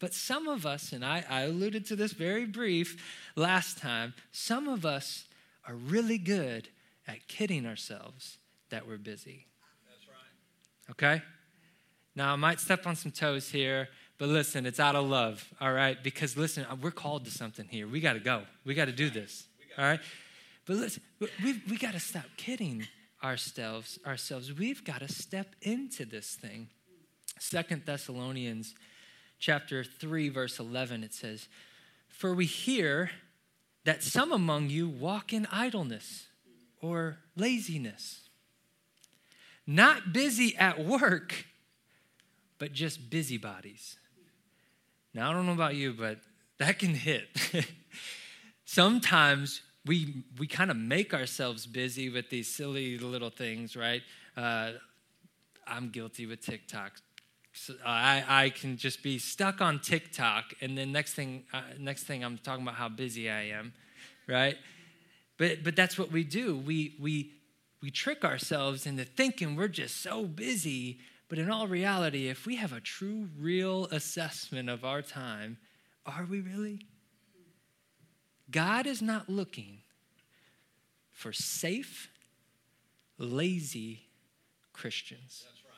But 0.00 0.14
some 0.14 0.46
of 0.46 0.64
us, 0.64 0.92
and 0.92 1.04
I, 1.04 1.24
I 1.28 1.42
alluded 1.42 1.86
to 1.86 1.96
this 1.96 2.12
very 2.12 2.46
brief 2.46 3.02
last 3.34 3.78
time, 3.78 4.14
some 4.30 4.68
of 4.68 4.86
us 4.86 5.24
are 5.66 5.74
really 5.74 6.18
good 6.18 6.68
at 7.06 7.26
kidding 7.26 7.66
ourselves 7.66 8.38
that 8.70 8.86
we're 8.86 8.98
busy. 8.98 9.46
That's 9.88 10.06
right. 10.06 10.90
Okay? 10.92 11.22
Now, 12.14 12.32
I 12.32 12.36
might 12.36 12.60
step 12.60 12.86
on 12.86 12.96
some 12.96 13.12
toes 13.12 13.50
here, 13.50 13.88
but 14.18 14.28
listen, 14.28 14.66
it's 14.66 14.80
out 14.80 14.94
of 14.94 15.06
love, 15.06 15.46
all 15.60 15.72
right? 15.72 16.02
Because 16.02 16.36
listen, 16.36 16.66
we're 16.80 16.90
called 16.90 17.24
to 17.24 17.30
something 17.30 17.66
here. 17.68 17.86
We 17.88 18.00
got 18.00 18.14
to 18.14 18.20
go. 18.20 18.42
We 18.64 18.74
got 18.74 18.86
to 18.86 18.92
do 18.92 19.10
this, 19.10 19.44
all 19.76 19.84
right? 19.84 20.00
But 20.68 20.76
listen, 20.76 21.02
we've, 21.42 21.62
we 21.70 21.78
got 21.78 21.94
to 21.94 22.00
stop 22.00 22.26
kidding 22.36 22.86
ourselves. 23.24 23.98
Ourselves. 24.06 24.52
We've 24.52 24.84
got 24.84 25.00
to 25.00 25.08
step 25.08 25.56
into 25.62 26.04
this 26.04 26.34
thing. 26.34 26.68
Second 27.40 27.86
Thessalonians 27.86 28.74
chapter 29.38 29.82
3 29.82 30.28
verse 30.28 30.58
11 30.58 31.04
it 31.04 31.14
says, 31.14 31.48
"For 32.06 32.34
we 32.34 32.44
hear 32.44 33.10
that 33.84 34.02
some 34.02 34.30
among 34.30 34.68
you 34.68 34.90
walk 34.90 35.32
in 35.32 35.46
idleness 35.46 36.26
or 36.82 37.16
laziness, 37.34 38.28
not 39.66 40.12
busy 40.12 40.54
at 40.58 40.84
work, 40.84 41.46
but 42.58 42.74
just 42.74 43.08
busybodies." 43.08 43.96
Now 45.14 45.30
I 45.30 45.32
don't 45.32 45.46
know 45.46 45.52
about 45.52 45.76
you, 45.76 45.94
but 45.94 46.18
that 46.58 46.78
can 46.78 46.94
hit. 46.94 47.28
Sometimes 48.66 49.62
we 49.88 50.22
we 50.38 50.46
kind 50.46 50.70
of 50.70 50.76
make 50.76 51.14
ourselves 51.14 51.66
busy 51.66 52.10
with 52.10 52.30
these 52.30 52.46
silly 52.46 52.98
little 52.98 53.30
things, 53.30 53.76
right? 53.76 54.02
Uh, 54.36 54.72
I'm 55.66 55.88
guilty 55.90 56.26
with 56.26 56.40
TikTok. 56.40 56.92
So 57.52 57.74
I, 57.84 58.24
I 58.28 58.50
can 58.50 58.76
just 58.76 59.02
be 59.02 59.18
stuck 59.18 59.60
on 59.60 59.80
TikTok, 59.80 60.54
and 60.60 60.78
then 60.78 60.92
next 60.92 61.14
thing, 61.14 61.44
uh, 61.52 61.62
next 61.78 62.04
thing 62.04 62.22
I'm 62.22 62.38
talking 62.38 62.62
about 62.62 62.76
how 62.76 62.88
busy 62.88 63.28
I 63.28 63.48
am, 63.48 63.72
right? 64.28 64.56
But 65.38 65.64
but 65.64 65.74
that's 65.74 65.98
what 65.98 66.12
we 66.12 66.22
do. 66.22 66.56
We 66.56 66.94
we 67.00 67.32
we 67.82 67.90
trick 67.90 68.24
ourselves 68.24 68.86
into 68.86 69.04
thinking 69.04 69.56
we're 69.56 69.68
just 69.68 70.02
so 70.02 70.24
busy. 70.24 70.98
But 71.28 71.38
in 71.38 71.50
all 71.50 71.66
reality, 71.66 72.28
if 72.28 72.46
we 72.46 72.56
have 72.56 72.72
a 72.72 72.80
true, 72.80 73.28
real 73.38 73.84
assessment 73.86 74.70
of 74.70 74.82
our 74.82 75.02
time, 75.02 75.58
are 76.06 76.24
we 76.24 76.40
really? 76.40 76.86
God 78.50 78.86
is 78.86 79.02
not 79.02 79.28
looking 79.28 79.78
for 81.12 81.32
safe, 81.32 82.08
lazy 83.18 84.02
Christians. 84.72 85.44
That's 85.44 85.64
right. 85.64 85.74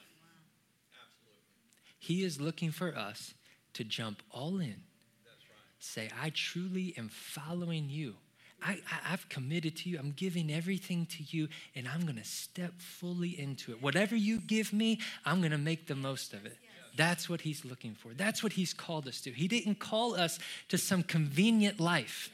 Absolutely. 1.02 1.96
He 1.98 2.24
is 2.24 2.40
looking 2.40 2.70
for 2.70 2.96
us 2.96 3.34
to 3.74 3.84
jump 3.84 4.22
all 4.30 4.60
in. 4.60 4.82
That's 5.24 5.44
right. 5.48 5.78
Say, 5.78 6.10
I 6.22 6.30
truly 6.30 6.94
am 6.96 7.08
following 7.08 7.88
you. 7.88 8.16
I, 8.62 8.72
I, 8.72 9.08
have 9.08 9.28
committed 9.30 9.76
to 9.78 9.88
you. 9.88 9.98
I'm 9.98 10.12
giving 10.12 10.52
everything 10.52 11.06
to 11.06 11.22
you, 11.22 11.48
and 11.74 11.88
I'm 11.88 12.02
going 12.02 12.16
to 12.16 12.24
step 12.24 12.74
fully 12.78 13.40
into 13.40 13.72
it. 13.72 13.82
Whatever 13.82 14.16
you 14.16 14.38
give 14.38 14.74
me, 14.74 15.00
I'm 15.24 15.40
going 15.40 15.52
to 15.52 15.58
make 15.58 15.86
the 15.86 15.94
most 15.94 16.34
of 16.34 16.44
it. 16.44 16.58
Yes. 16.60 16.96
That's 16.96 17.28
what 17.28 17.40
he's 17.40 17.64
looking 17.64 17.94
for. 17.94 18.12
That's 18.12 18.42
what 18.42 18.52
he's 18.52 18.74
called 18.74 19.08
us 19.08 19.22
to. 19.22 19.30
He 19.30 19.48
didn't 19.48 19.78
call 19.78 20.14
us 20.14 20.38
to 20.68 20.76
some 20.76 21.02
convenient 21.02 21.80
life. 21.80 22.30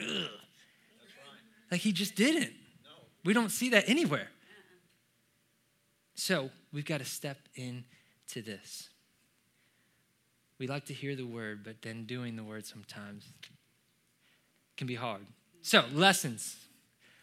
Right. 0.00 0.28
Like 1.70 1.80
he 1.80 1.92
just 1.92 2.14
didn't. 2.14 2.52
We 3.24 3.32
don't 3.32 3.50
see 3.50 3.70
that 3.70 3.88
anywhere. 3.88 4.28
So 6.14 6.50
we've 6.72 6.84
got 6.84 6.98
to 6.98 7.04
step 7.04 7.38
into 7.54 8.42
this. 8.42 8.88
We 10.58 10.66
like 10.66 10.86
to 10.86 10.94
hear 10.94 11.14
the 11.14 11.26
word, 11.26 11.64
but 11.64 11.82
then 11.82 12.04
doing 12.04 12.36
the 12.36 12.44
word 12.44 12.64
sometimes 12.64 13.26
can 14.76 14.86
be 14.86 14.94
hard. 14.94 15.26
So, 15.62 15.84
lessons. 15.92 16.56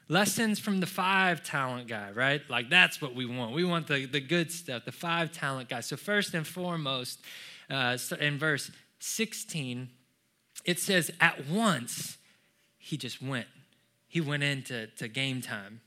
Lessons 0.09 0.59
from 0.59 0.79
the 0.79 0.85
five 0.85 1.43
talent 1.43 1.87
guy, 1.87 2.11
right? 2.11 2.41
Like 2.49 2.69
that's 2.69 3.01
what 3.01 3.15
we 3.15 3.25
want. 3.25 3.53
We 3.53 3.63
want 3.63 3.87
the, 3.87 4.05
the 4.05 4.19
good 4.19 4.51
stuff, 4.51 4.85
the 4.85 4.91
five 4.91 5.31
talent 5.31 5.69
guy. 5.69 5.79
So, 5.79 5.95
first 5.95 6.33
and 6.33 6.45
foremost, 6.45 7.19
uh, 7.69 7.97
in 8.19 8.37
verse 8.37 8.69
16, 8.99 9.89
it 10.65 10.79
says, 10.79 11.09
At 11.19 11.47
once 11.47 12.17
he 12.83 12.97
just 12.97 13.21
went 13.21 13.47
he 14.13 14.21
went 14.21 14.43
into 14.43 14.85
to 14.97 15.07
game 15.07 15.41
time. 15.41 15.81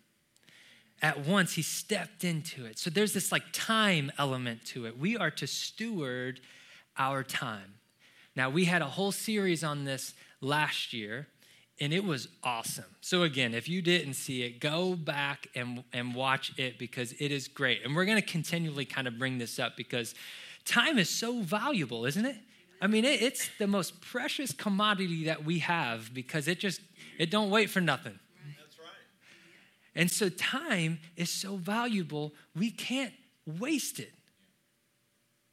At 1.01 1.25
once, 1.25 1.53
he 1.53 1.63
stepped 1.63 2.25
into 2.25 2.65
it. 2.65 2.77
So 2.77 2.91
there's 2.91 3.13
this 3.13 3.31
like 3.31 3.45
time 3.53 4.11
element 4.19 4.65
to 4.67 4.87
it. 4.87 4.99
We 4.99 5.17
are 5.17 5.31
to 5.31 5.47
steward 5.47 6.41
our 6.99 7.23
time. 7.23 7.75
Now, 8.35 8.51
we 8.51 8.65
had 8.65 8.83
a 8.83 8.87
whole 8.87 9.13
series 9.13 9.63
on 9.63 9.85
this 9.85 10.15
last 10.41 10.93
year, 10.93 11.29
and 11.79 11.93
it 11.93 12.03
was 12.03 12.27
awesome. 12.43 12.97
So, 13.01 13.23
again, 13.23 13.55
if 13.55 13.69
you 13.69 13.81
didn't 13.81 14.15
see 14.15 14.43
it, 14.43 14.59
go 14.59 14.97
back 14.97 15.47
and, 15.55 15.85
and 15.93 16.13
watch 16.13 16.53
it 16.59 16.81
because 16.81 17.13
it 17.21 17.31
is 17.31 17.47
great. 17.47 17.85
And 17.85 17.95
we're 17.95 18.07
going 18.07 18.21
to 18.21 18.27
continually 18.27 18.87
kind 18.87 19.07
of 19.07 19.21
bring 19.21 19.39
this 19.39 19.61
up 19.61 19.77
because 19.77 20.17
time 20.65 20.99
is 20.99 21.09
so 21.09 21.43
valuable, 21.43 22.07
isn't 22.07 22.27
it? 22.27 22.39
I 22.81 22.89
mean, 22.89 23.05
it, 23.05 23.23
it's 23.23 23.49
the 23.59 23.69
most 23.69 24.01
precious 24.01 24.51
commodity 24.53 25.27
that 25.27 25.45
we 25.45 25.61
have 25.61 26.13
because 26.13 26.49
it 26.49 26.59
just 26.59 26.81
it 27.19 27.31
don't 27.31 27.51
wait 27.51 27.71
for 27.71 27.81
nothing. 27.81 28.19
That's 28.59 28.79
right. 28.79 28.89
And 29.95 30.11
so 30.11 30.29
time 30.29 30.99
is 31.17 31.31
so 31.31 31.57
valuable, 31.57 32.33
we 32.55 32.71
can't 32.71 33.15
waste 33.47 33.99
it. 33.99 34.13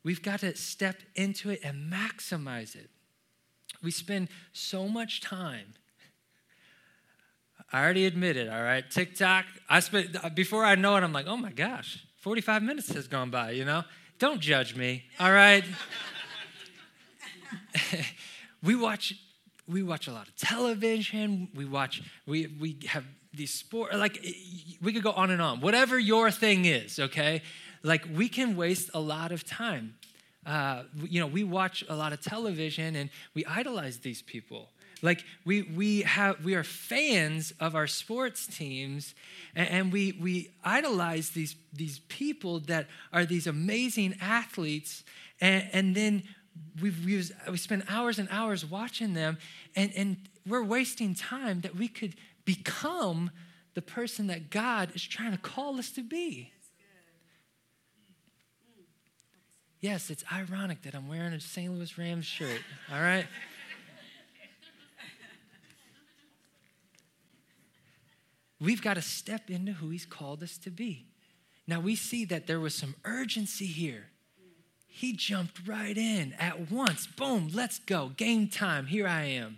We've 0.03 0.21
got 0.21 0.41
to 0.41 0.55
step 0.55 0.97
into 1.15 1.49
it 1.49 1.61
and 1.63 1.91
maximize 1.91 2.75
it. 2.75 2.89
We 3.81 3.91
spend 3.91 4.29
so 4.51 4.87
much 4.87 5.21
time. 5.21 5.73
I 7.71 7.83
already 7.83 8.05
admit 8.05 8.37
it, 8.37 8.49
all 8.49 8.61
right? 8.61 8.89
TikTok, 8.89 9.45
I 9.67 9.79
spent 9.79 10.35
before 10.35 10.63
I 10.63 10.75
know 10.75 10.95
it, 10.95 11.03
I'm 11.03 11.13
like, 11.13 11.25
oh 11.27 11.37
my 11.37 11.51
gosh, 11.51 12.05
45 12.17 12.61
minutes 12.61 12.93
has 12.93 13.07
gone 13.07 13.31
by, 13.31 13.51
you 13.51 13.65
know? 13.65 13.83
Don't 14.19 14.39
judge 14.39 14.75
me, 14.75 15.03
all 15.19 15.31
right? 15.31 15.63
we 18.63 18.75
watch 18.75 19.15
we 19.67 19.83
watch 19.83 20.07
a 20.07 20.11
lot 20.11 20.27
of 20.27 20.35
television. 20.35 21.49
We 21.55 21.65
watch 21.65 22.01
we 22.25 22.47
we 22.47 22.79
have 22.87 23.05
these 23.33 23.53
sport 23.53 23.95
like 23.95 24.23
we 24.81 24.93
could 24.93 25.03
go 25.03 25.11
on 25.11 25.31
and 25.31 25.41
on. 25.41 25.61
Whatever 25.61 25.97
your 25.97 26.31
thing 26.31 26.65
is 26.65 26.99
okay? 26.99 27.41
Like 27.81 28.05
we 28.13 28.29
can 28.29 28.55
waste 28.55 28.89
a 28.93 28.99
lot 28.99 29.31
of 29.31 29.45
time. 29.45 29.95
Uh, 30.45 30.83
you 31.03 31.19
know 31.19 31.27
we 31.27 31.43
watch 31.43 31.83
a 31.87 31.95
lot 31.95 32.11
of 32.13 32.21
television 32.21 32.95
and 32.95 33.09
we 33.33 33.45
idolize 33.45 33.99
these 33.99 34.21
people. 34.21 34.69
Like 35.01 35.25
we 35.45 35.63
we 35.63 36.01
have 36.03 36.43
we 36.43 36.55
are 36.55 36.63
fans 36.63 37.53
of 37.59 37.75
our 37.75 37.87
sports 37.87 38.47
teams 38.47 39.15
and, 39.55 39.69
and 39.69 39.93
we 39.93 40.17
we 40.19 40.51
idolize 40.63 41.31
these 41.31 41.55
these 41.73 41.99
people 42.07 42.59
that 42.61 42.87
are 43.11 43.25
these 43.25 43.47
amazing 43.47 44.15
athletes. 44.21 45.03
And, 45.41 45.67
and 45.73 45.95
then 45.95 46.23
we've 46.81 47.07
used, 47.07 47.33
we 47.49 47.57
spend 47.57 47.83
hours 47.87 48.19
and 48.19 48.27
hours 48.31 48.65
watching 48.65 49.13
them, 49.13 49.37
and, 49.75 49.91
and 49.95 50.17
we're 50.47 50.63
wasting 50.63 51.15
time 51.15 51.61
that 51.61 51.75
we 51.75 51.87
could 51.87 52.15
become 52.45 53.31
the 53.73 53.81
person 53.81 54.27
that 54.27 54.49
God 54.49 54.91
is 54.93 55.03
trying 55.03 55.31
to 55.31 55.37
call 55.37 55.79
us 55.79 55.91
to 55.91 56.03
be. 56.03 56.51
Yes, 59.79 60.09
it's 60.09 60.23
ironic 60.31 60.83
that 60.83 60.95
I'm 60.95 61.09
wearing 61.09 61.33
a 61.33 61.41
St. 61.41 61.73
Louis 61.73 61.97
Rams 61.97 62.25
shirt, 62.25 62.61
all 62.89 63.01
right? 63.01 63.25
We've 68.61 68.81
got 68.81 68.93
to 68.93 69.01
step 69.01 69.49
into 69.49 69.73
who 69.73 69.89
He's 69.89 70.05
called 70.05 70.41
us 70.41 70.57
to 70.59 70.69
be. 70.69 71.07
Now, 71.67 71.81
we 71.81 71.97
see 71.97 72.23
that 72.25 72.47
there 72.47 72.61
was 72.61 72.73
some 72.73 72.95
urgency 73.03 73.65
here. 73.65 74.05
He 74.95 75.11
jumped 75.11 75.67
right 75.67 75.97
in 75.97 76.33
at 76.33 76.71
once. 76.71 77.07
Boom, 77.07 77.49
let's 77.51 77.79
go. 77.79 78.11
Game 78.15 78.47
time. 78.47 78.85
Here 78.85 79.07
I 79.07 79.23
am. 79.23 79.57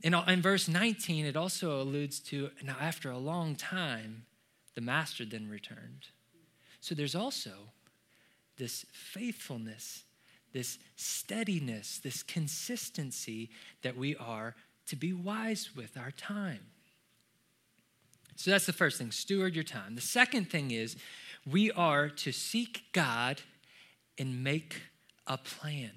In, 0.00 0.14
in 0.14 0.40
verse 0.40 0.66
19, 0.66 1.26
it 1.26 1.36
also 1.36 1.82
alludes 1.82 2.18
to 2.20 2.50
now, 2.64 2.76
after 2.80 3.10
a 3.10 3.18
long 3.18 3.54
time, 3.54 4.24
the 4.74 4.80
master 4.80 5.26
then 5.26 5.50
returned. 5.50 6.06
So 6.80 6.94
there's 6.94 7.14
also 7.14 7.50
this 8.56 8.86
faithfulness, 8.92 10.04
this 10.54 10.78
steadiness, 10.96 11.98
this 11.98 12.22
consistency 12.22 13.50
that 13.82 13.94
we 13.94 14.16
are 14.16 14.54
to 14.86 14.96
be 14.96 15.12
wise 15.12 15.76
with 15.76 15.98
our 15.98 16.12
time. 16.12 16.60
So 18.36 18.50
that's 18.50 18.64
the 18.64 18.72
first 18.72 18.96
thing 18.96 19.10
steward 19.10 19.54
your 19.54 19.64
time. 19.64 19.96
The 19.96 20.00
second 20.00 20.48
thing 20.48 20.70
is 20.70 20.96
we 21.46 21.70
are 21.72 22.08
to 22.08 22.32
seek 22.32 22.84
God 22.94 23.42
and 24.18 24.42
make 24.42 24.82
a 25.26 25.38
plan. 25.38 25.90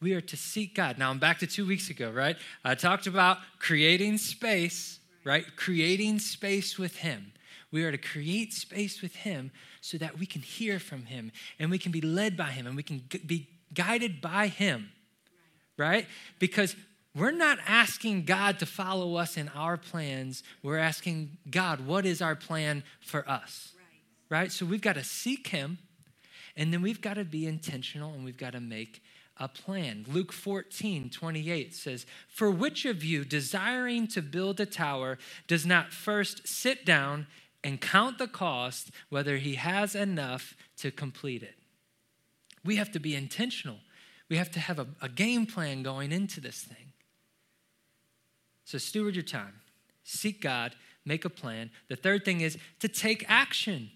We 0.00 0.12
are 0.12 0.20
to 0.20 0.36
seek 0.36 0.74
God. 0.74 0.98
Now, 0.98 1.10
I'm 1.10 1.18
back 1.18 1.38
to 1.38 1.46
two 1.46 1.66
weeks 1.66 1.88
ago, 1.88 2.10
right? 2.10 2.36
I 2.64 2.74
talked 2.74 3.06
about 3.06 3.38
creating 3.58 4.18
space, 4.18 4.98
right? 5.24 5.44
Creating 5.56 6.18
space 6.18 6.78
with 6.78 6.96
Him. 6.96 7.32
We 7.72 7.84
are 7.84 7.90
to 7.90 7.98
create 7.98 8.52
space 8.52 9.02
with 9.02 9.16
Him 9.16 9.50
so 9.80 9.98
that 9.98 10.18
we 10.18 10.26
can 10.26 10.42
hear 10.42 10.78
from 10.78 11.06
Him 11.06 11.32
and 11.58 11.70
we 11.70 11.78
can 11.78 11.92
be 11.92 12.00
led 12.00 12.36
by 12.36 12.50
Him 12.50 12.66
and 12.66 12.76
we 12.76 12.82
can 12.82 13.02
be 13.24 13.48
guided 13.72 14.20
by 14.20 14.48
Him, 14.48 14.90
right? 15.76 16.06
Because 16.38 16.76
we're 17.14 17.30
not 17.30 17.58
asking 17.66 18.26
God 18.26 18.58
to 18.58 18.66
follow 18.66 19.16
us 19.16 19.38
in 19.38 19.48
our 19.48 19.78
plans. 19.78 20.42
We're 20.62 20.76
asking 20.76 21.38
God, 21.50 21.86
what 21.86 22.04
is 22.04 22.20
our 22.20 22.36
plan 22.36 22.82
for 23.00 23.28
us? 23.28 23.72
Right? 24.30 24.40
right? 24.40 24.52
So 24.52 24.66
we've 24.66 24.82
got 24.82 24.96
to 24.96 25.04
seek 25.04 25.48
Him, 25.48 25.78
and 26.56 26.72
then 26.72 26.82
we've 26.82 27.00
got 27.00 27.14
to 27.14 27.24
be 27.24 27.46
intentional 27.46 28.12
and 28.14 28.24
we've 28.24 28.38
got 28.38 28.52
to 28.52 28.60
make 28.60 29.02
a 29.38 29.48
plan. 29.48 30.06
Luke 30.08 30.32
14, 30.32 31.10
28 31.10 31.74
says, 31.74 32.06
For 32.28 32.50
which 32.50 32.84
of 32.84 33.04
you, 33.04 33.24
desiring 33.24 34.08
to 34.08 34.22
build 34.22 34.58
a 34.60 34.66
tower, 34.66 35.18
does 35.46 35.66
not 35.66 35.92
first 35.92 36.48
sit 36.48 36.86
down 36.86 37.26
and 37.62 37.80
count 37.80 38.18
the 38.18 38.28
cost, 38.28 38.90
whether 39.10 39.36
he 39.36 39.56
has 39.56 39.94
enough 39.94 40.54
to 40.78 40.90
complete 40.90 41.42
it? 41.42 41.56
We 42.64 42.76
have 42.76 42.90
to 42.92 42.98
be 42.98 43.14
intentional. 43.14 43.78
We 44.28 44.36
have 44.38 44.50
to 44.52 44.60
have 44.60 44.78
a, 44.78 44.86
a 45.02 45.08
game 45.08 45.46
plan 45.46 45.82
going 45.82 46.12
into 46.12 46.40
this 46.40 46.62
thing. 46.62 46.92
So 48.64 48.78
steward 48.78 49.14
your 49.14 49.22
time, 49.22 49.60
seek 50.02 50.40
God, 50.40 50.74
make 51.04 51.24
a 51.24 51.30
plan. 51.30 51.70
The 51.88 51.94
third 51.94 52.24
thing 52.24 52.40
is 52.40 52.58
to 52.80 52.88
take 52.88 53.24
action. 53.28 53.90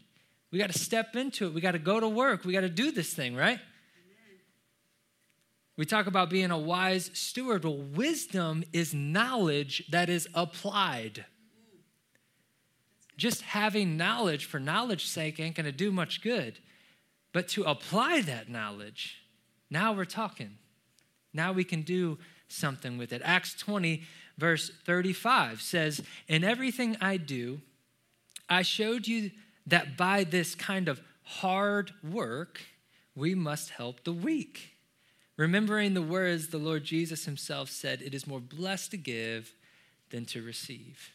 We 0.51 0.59
got 0.59 0.71
to 0.71 0.79
step 0.79 1.15
into 1.17 1.47
it. 1.47 1.55
We 1.55 1.61
got 1.61 1.73
to 1.73 1.79
go 1.79 2.01
to 2.01 2.09
work. 2.09 2.45
We 2.45 2.53
got 2.53 2.63
to 2.63 2.69
do 2.69 2.91
this 2.91 3.13
thing, 3.15 3.37
right? 3.37 3.61
We 5.77 5.87
talk 5.87 6.07
about 6.07 6.29
being 6.29 6.51
a 6.51 6.59
wise 6.59 7.11
steward. 7.15 7.65
Well, 7.65 7.79
wisdom 7.79 8.65
is 8.73 8.93
knowledge 8.93 9.85
that 9.91 10.11
is 10.11 10.29
applied. 10.35 11.25
Just 13.17 13.43
having 13.43 13.97
knowledge 13.97 14.45
for 14.45 14.59
knowledge's 14.59 15.11
sake 15.11 15.39
ain't 15.41 15.55
going 15.55 15.67
to 15.67 15.73
do 15.73 15.91
much 15.91 16.23
good. 16.23 16.59
But 17.33 17.49
to 17.49 17.63
apply 17.63 18.23
that 18.23 18.49
knowledge, 18.49 19.23
now 19.71 19.93
we're 19.93 20.05
talking. 20.05 20.59
Now 21.33 21.53
we 21.53 21.65
can 21.65 21.83
do 21.83 22.19
something 22.49 22.99
with 22.99 23.13
it. 23.13 23.23
Acts 23.25 23.55
20 23.55 24.03
verse 24.37 24.71
35 24.85 25.63
says, 25.63 26.03
In 26.27 26.43
everything 26.43 26.97
I 27.01 27.19
do, 27.19 27.61
I 28.49 28.63
showed 28.63 29.07
you 29.07 29.31
that 29.71 29.97
by 29.97 30.25
this 30.25 30.55
kind 30.55 30.89
of 30.89 31.01
hard 31.23 31.93
work, 32.03 32.61
we 33.15 33.35
must 33.35 33.71
help 33.71 34.05
the 34.05 34.13
weak. 34.13 34.77
Remembering 35.37 35.95
the 35.95 36.03
words 36.03 36.49
the 36.49 36.59
Lord 36.59 36.85
Jesus 36.85 37.25
himself 37.25 37.71
said, 37.71 38.03
It 38.03 38.15
is 38.15 38.27
more 38.27 38.41
blessed 38.41 38.91
to 38.91 38.97
give 38.97 39.55
than 40.11 40.27
to 40.27 40.43
receive. 40.43 41.11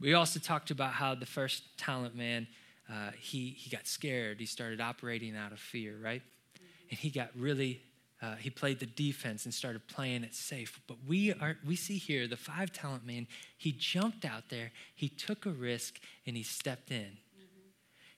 We 0.00 0.14
also 0.14 0.40
talked 0.40 0.70
about 0.70 0.92
how 0.94 1.14
the 1.14 1.26
first 1.26 1.62
talent 1.78 2.16
man, 2.16 2.48
uh, 2.90 3.12
he, 3.18 3.50
he 3.56 3.70
got 3.70 3.86
scared. 3.86 4.40
He 4.40 4.46
started 4.46 4.80
operating 4.80 5.36
out 5.36 5.52
of 5.52 5.60
fear, 5.60 5.96
right? 6.02 6.22
And 6.90 6.98
he 6.98 7.08
got 7.08 7.30
really 7.36 7.80
uh, 8.22 8.36
he 8.36 8.50
played 8.50 8.78
the 8.78 8.86
defense 8.86 9.44
and 9.44 9.52
started 9.52 9.86
playing 9.88 10.22
it 10.22 10.34
safe. 10.34 10.80
But 10.86 10.98
we 11.06 11.32
are 11.32 11.56
we 11.66 11.74
see 11.74 11.98
here 11.98 12.28
the 12.28 12.36
five 12.36 12.72
talent 12.72 13.04
man. 13.04 13.26
He 13.58 13.72
jumped 13.72 14.24
out 14.24 14.48
there, 14.48 14.70
he 14.94 15.08
took 15.08 15.44
a 15.44 15.50
risk, 15.50 16.00
and 16.24 16.36
he 16.36 16.44
stepped 16.44 16.92
in. 16.92 17.18
Mm-hmm. 17.36 17.68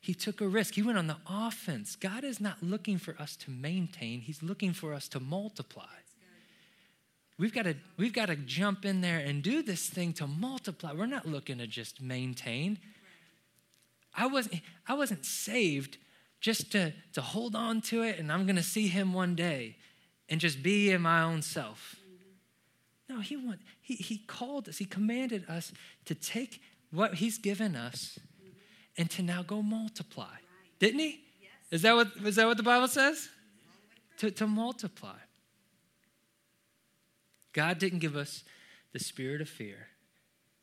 He 0.00 0.12
took 0.12 0.42
a 0.42 0.46
risk. 0.46 0.74
He 0.74 0.82
went 0.82 0.98
on 0.98 1.06
the 1.06 1.16
offense. 1.26 1.96
God 1.96 2.22
is 2.22 2.38
not 2.38 2.62
looking 2.62 2.98
for 2.98 3.16
us 3.18 3.34
to 3.36 3.50
maintain; 3.50 4.20
He's 4.20 4.42
looking 4.42 4.74
for 4.74 4.92
us 4.92 5.08
to 5.08 5.20
multiply. 5.20 5.86
We've 7.38 7.54
got 7.54 7.64
to 7.64 7.74
we've 7.96 8.12
got 8.12 8.26
to 8.26 8.36
jump 8.36 8.84
in 8.84 9.00
there 9.00 9.18
and 9.18 9.42
do 9.42 9.62
this 9.62 9.88
thing 9.88 10.12
to 10.14 10.26
multiply. 10.26 10.92
We're 10.92 11.06
not 11.06 11.26
looking 11.26 11.58
to 11.58 11.66
just 11.66 12.02
maintain. 12.02 12.78
I 14.14 14.26
wasn't 14.26 14.60
I 14.86 14.94
wasn't 14.94 15.24
saved 15.24 15.96
just 16.40 16.72
to, 16.72 16.92
to 17.14 17.22
hold 17.22 17.56
on 17.56 17.80
to 17.80 18.02
it 18.02 18.18
and 18.18 18.30
I'm 18.30 18.44
going 18.44 18.56
to 18.56 18.62
see 18.62 18.88
him 18.88 19.14
one 19.14 19.34
day 19.34 19.76
and 20.28 20.40
just 20.40 20.62
be 20.62 20.90
in 20.90 21.02
my 21.02 21.22
own 21.22 21.42
self. 21.42 21.96
No, 23.08 23.20
he, 23.20 23.36
want, 23.36 23.60
he, 23.80 23.94
he 23.94 24.18
called 24.18 24.68
us, 24.68 24.78
he 24.78 24.84
commanded 24.84 25.44
us 25.48 25.72
to 26.06 26.14
take 26.14 26.60
what 26.90 27.14
he's 27.14 27.38
given 27.38 27.76
us 27.76 28.18
and 28.96 29.10
to 29.10 29.22
now 29.22 29.42
go 29.42 29.62
multiply. 29.62 30.34
Didn't 30.78 31.00
he? 31.00 31.20
Is 31.70 31.82
that 31.82 31.94
what, 31.94 32.08
is 32.24 32.36
that 32.36 32.46
what 32.46 32.56
the 32.56 32.62
Bible 32.62 32.88
says? 32.88 33.28
To, 34.18 34.30
to 34.30 34.46
multiply. 34.46 35.16
God 37.52 37.78
didn't 37.78 37.98
give 37.98 38.16
us 38.16 38.44
the 38.92 38.98
spirit 38.98 39.40
of 39.40 39.48
fear, 39.48 39.88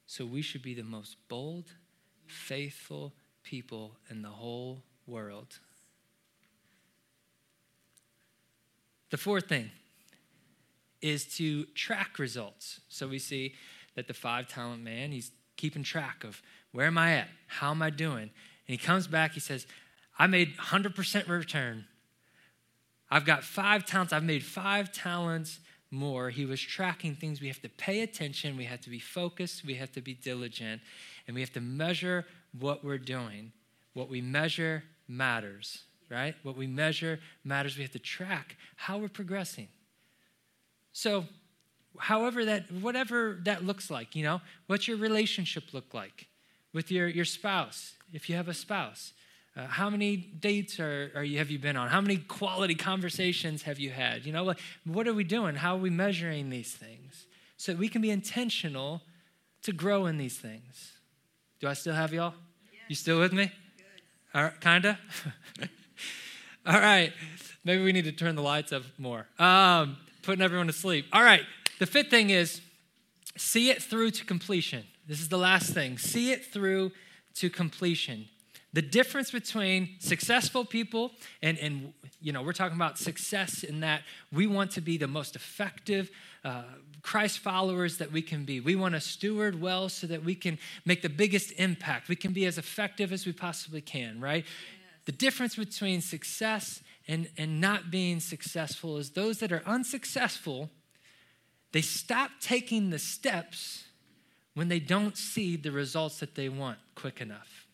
so 0.06 0.26
we 0.26 0.42
should 0.42 0.62
be 0.62 0.74
the 0.74 0.84
most 0.84 1.18
bold, 1.28 1.66
faithful 2.28 3.14
people 3.44 3.98
in 4.10 4.22
the 4.22 4.30
whole 4.30 4.84
world. 5.06 5.60
The 9.12 9.18
fourth 9.18 9.48
thing 9.48 9.70
is 11.02 11.26
to 11.38 11.66
track 11.76 12.18
results. 12.18 12.80
So 12.90 13.08
we 13.08 13.20
see 13.20 13.54
that 13.96 14.08
the 14.08 14.14
five 14.14 14.48
talent 14.48 14.84
man, 14.84 15.12
he's 15.12 15.32
keeping 15.58 15.84
track 15.84 16.24
of 16.24 16.42
where 16.72 16.88
am 16.88 16.98
I 16.98 17.14
at? 17.14 17.28
How 17.48 17.72
am 17.72 17.82
I 17.82 17.90
doing? 17.90 18.24
And 18.24 18.32
he 18.68 18.78
comes 18.78 19.08
back, 19.08 19.34
he 19.34 19.40
says, 19.40 19.68
I 20.18 20.28
made 20.28 20.56
100% 20.58 21.28
return. 21.28 21.86
I've 23.10 23.26
got 23.26 23.44
five 23.44 23.86
talents. 23.86 24.14
I've 24.14 24.24
made 24.24 24.44
five 24.44 24.94
talents 24.94 25.60
more. 25.90 26.30
He 26.30 26.46
was 26.46 26.62
tracking 26.62 27.16
things. 27.16 27.42
We 27.42 27.48
have 27.48 27.62
to 27.62 27.70
pay 27.70 28.02
attention. 28.02 28.56
We 28.56 28.64
have 28.66 28.80
to 28.82 28.90
be 28.90 29.00
focused. 29.00 29.66
We 29.66 29.74
have 29.76 29.92
to 29.94 30.02
be 30.02 30.14
diligent. 30.14 30.82
And 31.28 31.36
we 31.36 31.42
have 31.42 31.52
to 31.54 31.62
measure 31.62 32.26
what 32.58 32.86
we're 32.86 32.98
doing. 32.98 33.52
What 33.94 34.08
we 34.08 34.22
measure 34.22 34.84
matters 35.10 35.84
right? 36.12 36.36
What 36.44 36.58
we 36.58 36.68
measure 36.68 37.20
matters. 37.44 37.78
We 37.78 37.84
have 37.84 37.92
to 37.94 38.00
track 38.00 38.58
how 38.76 38.98
we're 38.98 39.08
progressing. 39.10 39.70
So, 40.94 41.26
however 41.98 42.46
that, 42.46 42.72
whatever 42.72 43.40
that 43.44 43.64
looks 43.64 43.90
like, 43.90 44.16
you 44.16 44.24
know, 44.24 44.42
what's 44.68 44.88
your 44.88 44.98
relationship 44.98 45.74
look 45.74 45.94
like 45.94 46.28
with 46.74 46.92
your, 46.92 47.08
your 47.08 47.26
spouse, 47.26 47.94
if 48.14 48.30
you 48.30 48.36
have 48.36 48.48
a 48.48 48.54
spouse? 48.54 49.14
Uh, 49.56 49.68
how 49.68 49.90
many 49.90 50.16
dates 50.16 50.80
are, 50.80 51.12
are 51.14 51.24
you, 51.24 51.38
have 51.38 51.52
you 51.52 51.60
been 51.60 51.76
on? 51.76 51.90
How 51.90 52.00
many 52.00 52.18
quality 52.18 52.76
conversations 52.76 53.64
have 53.64 53.80
you 53.80 53.90
had? 53.90 54.26
You 54.26 54.32
know, 54.32 54.46
what, 54.46 54.60
what 54.86 55.08
are 55.08 55.14
we 55.14 55.26
doing? 55.26 55.56
How 55.56 55.76
are 55.76 55.80
we 55.80 55.90
measuring 55.90 56.50
these 56.50 56.74
things? 56.74 57.26
So 57.58 57.74
we 57.74 57.90
can 57.90 58.02
be 58.02 58.12
intentional 58.12 59.02
to 59.64 59.74
grow 59.74 60.06
in 60.06 60.18
these 60.18 60.38
things. 60.38 60.94
Do 61.60 61.68
I 61.68 61.74
still 61.74 61.94
have 61.94 62.14
y'all? 62.14 62.34
Yeah. 62.72 62.80
You 62.88 62.96
still 62.96 63.20
with 63.20 63.34
me? 63.34 63.52
Good. 63.78 63.86
All 64.34 64.44
right, 64.44 64.62
kinda? 64.62 64.98
All 66.66 66.80
right. 66.80 67.12
Maybe 67.64 67.84
we 67.84 67.92
need 67.92 68.06
to 68.06 68.12
turn 68.12 68.36
the 68.36 68.42
lights 68.44 68.72
up 68.72 68.84
more. 69.00 69.28
Um, 69.40 69.98
putting 70.22 70.44
everyone 70.44 70.68
to 70.68 70.74
sleep. 70.74 71.06
All 71.12 71.24
right. 71.24 71.42
The 71.80 71.88
fifth 71.88 72.10
thing 72.10 72.30
is 72.30 72.62
see 73.36 73.72
it 73.72 73.82
through 73.82 74.12
to 74.12 74.26
completion. 74.26 74.84
This 75.08 75.22
is 75.22 75.30
the 75.30 75.38
last 75.38 75.74
thing. 75.74 75.98
See 75.98 76.32
it 76.32 76.46
through 76.46 76.92
to 77.36 77.50
completion. 77.50 78.28
The 78.74 78.82
difference 78.82 79.32
between 79.32 79.96
successful 80.00 80.64
people 80.64 81.12
and, 81.42 81.58
and 81.58 81.94
you 82.22 82.32
know, 82.32 82.44
we're 82.44 82.54
talking 82.54 82.78
about 82.78 83.00
success 83.00 83.64
in 83.64 83.80
that 83.80 84.04
we 84.32 84.46
want 84.46 84.72
to 84.72 84.82
be 84.82 84.98
the 84.98 85.08
most 85.08 85.36
effective 85.36 86.12
uh, 86.46 86.64
Christ 87.02 87.40
followers 87.40 87.98
that 87.98 88.12
we 88.12 88.22
can 88.22 88.46
be. 88.46 88.60
We 88.60 88.76
want 88.76 88.94
to 88.94 89.02
steward 89.02 89.60
well 89.60 89.90
so 89.90 90.06
that 90.08 90.24
we 90.24 90.36
can 90.36 90.60
make 90.86 91.02
the 91.02 91.10
biggest 91.10 91.52
impact. 91.54 92.08
We 92.08 92.16
can 92.16 92.32
be 92.32 92.46
as 92.46 92.60
effective 92.60 93.12
as 93.12 93.26
we 93.26 93.34
possibly 93.34 93.82
can, 93.82 94.22
right? 94.22 94.46
The 95.06 95.12
difference 95.12 95.56
between 95.56 96.02
success 96.02 96.82
and, 97.08 97.30
and 97.38 97.60
not 97.60 97.90
being 97.90 98.20
successful 98.20 98.98
is 98.98 99.12
those 99.12 99.40
that 99.40 99.52
are 99.52 99.64
unsuccessful, 99.66 100.70
they 101.72 101.82
stop 101.82 102.32
taking 102.40 102.90
the 102.90 103.00
steps 103.00 103.86
when 104.54 104.68
they 104.68 104.80
don't 104.80 105.18
see 105.18 105.56
the 105.56 105.72
results 105.72 106.20
that 106.20 106.36
they 106.36 106.50
want 106.50 106.78
quick 106.96 107.22
enough. 107.22 107.68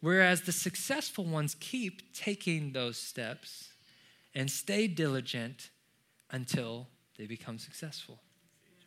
Whereas 0.00 0.42
the 0.42 0.52
successful 0.52 1.24
ones 1.24 1.56
keep 1.58 2.14
taking 2.14 2.72
those 2.72 2.96
steps 2.96 3.72
and 4.34 4.50
stay 4.50 4.86
diligent 4.86 5.70
until 6.30 6.86
they 7.16 7.26
become 7.26 7.58
successful. 7.58 8.20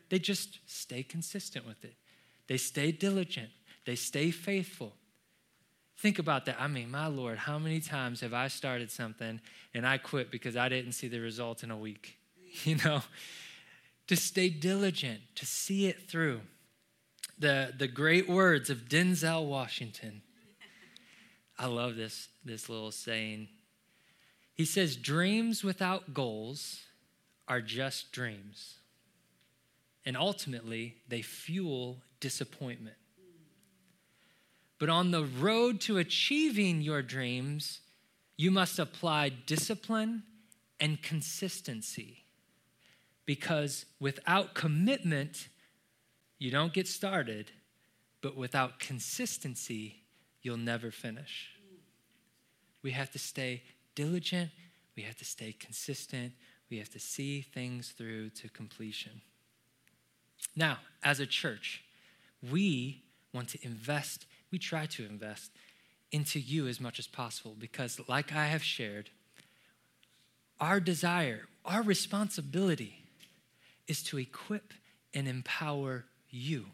They 0.10 0.20
just 0.20 0.60
stay 0.66 1.04
consistent 1.04 1.68
with 1.68 1.84
it. 1.84 1.96
They 2.48 2.58
stay 2.58 2.92
diligent. 2.92 3.50
They 3.86 3.96
stay 3.96 4.32
faithful. 4.32 4.94
Think 6.02 6.18
about 6.18 6.46
that. 6.48 6.56
I 6.60 6.68
mean, 6.68 6.90
my 6.90 7.06
Lord, 7.06 7.38
how 7.38 7.60
many 7.60 7.80
times 7.80 8.22
have 8.22 8.34
I 8.34 8.48
started 8.48 8.90
something 8.90 9.40
and 9.72 9.86
I 9.86 10.00
quit 10.00 10.32
because 10.32 10.58
I 10.58 10.68
didn't 10.68 10.94
see 10.94 11.08
the 11.08 11.20
result 11.20 11.62
in 11.64 11.70
a 11.70 11.78
week? 11.78 12.18
You 12.66 12.76
know, 12.84 13.02
to 14.08 14.18
stay 14.18 14.50
diligent, 14.50 15.22
to 15.36 15.46
see 15.46 15.86
it 15.86 16.10
through. 16.10 16.42
The, 17.40 17.72
the 17.78 17.88
great 17.88 18.28
words 18.28 18.70
of 18.70 18.90
Denzel 18.90 19.46
Washington. 19.46 20.22
I 21.58 21.68
love 21.68 21.96
this, 21.96 22.28
this 22.44 22.68
little 22.68 22.92
saying. 22.92 23.48
He 24.54 24.66
says, 24.66 24.98
Dreams 24.98 25.64
without 25.64 26.14
goals 26.14 26.82
are 27.48 27.62
just 27.62 28.12
dreams. 28.12 28.80
And 30.06 30.18
ultimately, 30.18 30.98
they 31.08 31.22
fuel 31.22 32.02
disappointment. 32.20 32.98
But 34.82 34.90
on 34.90 35.12
the 35.12 35.24
road 35.24 35.80
to 35.82 36.00
achieving 36.00 36.82
your 36.82 37.04
dreams, 37.04 37.82
you 38.36 38.50
must 38.50 38.80
apply 38.80 39.30
discipline 39.30 40.24
and 40.80 41.00
consistency. 41.00 42.24
Because 43.28 43.86
without 44.00 44.56
commitment, 44.56 45.50
you 46.40 46.50
don't 46.50 46.74
get 46.74 46.88
started, 46.88 47.52
but 48.24 48.36
without 48.36 48.80
consistency, 48.80 50.02
you'll 50.42 50.58
never 50.58 50.90
finish. 50.90 51.52
We 52.82 52.90
have 52.90 53.12
to 53.12 53.20
stay 53.20 53.62
diligent, 53.94 54.50
we 54.98 55.04
have 55.04 55.18
to 55.18 55.26
stay 55.26 55.52
consistent, 55.52 56.34
we 56.72 56.80
have 56.80 56.90
to 56.90 57.00
see 57.00 57.42
things 57.44 57.90
through 57.90 58.32
to 58.32 58.50
completion. 58.50 59.22
Now, 60.56 60.80
as 61.04 61.20
a 61.20 61.28
church, 61.28 61.84
we 62.42 63.04
want 63.32 63.50
to 63.50 63.64
invest 63.64 64.26
we 64.52 64.60
try 64.60 64.86
to 64.86 65.06
invest 65.06 65.52
into 66.12 66.40
you 66.40 66.68
as 66.68 66.80
much 66.80 67.00
as 67.00 67.08
possible 67.08 67.56
because, 67.58 68.00
like 68.08 68.34
I 68.34 68.48
have 68.48 68.64
shared, 68.64 69.10
our 70.60 70.80
desire, 70.80 71.48
our 71.66 71.82
responsibility 71.82 73.04
is 73.88 74.04
to 74.04 74.18
equip 74.18 74.74
and 75.14 75.28
empower 75.28 76.06
you. 76.30 76.66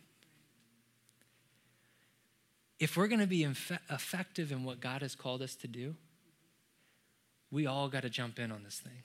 If 2.79 2.97
we're 2.97 3.07
going 3.07 3.21
to 3.21 3.27
be 3.27 3.39
infe- 3.43 3.79
effective 3.89 4.51
in 4.51 4.63
what 4.63 4.79
God 4.79 5.01
has 5.01 5.15
called 5.15 5.41
us 5.41 5.55
to 5.55 5.67
do, 5.67 5.95
we 7.49 7.65
all 7.65 7.89
got 7.89 8.03
to 8.03 8.09
jump 8.09 8.39
in 8.39 8.51
on 8.51 8.63
this 8.63 8.79
thing. 8.79 9.03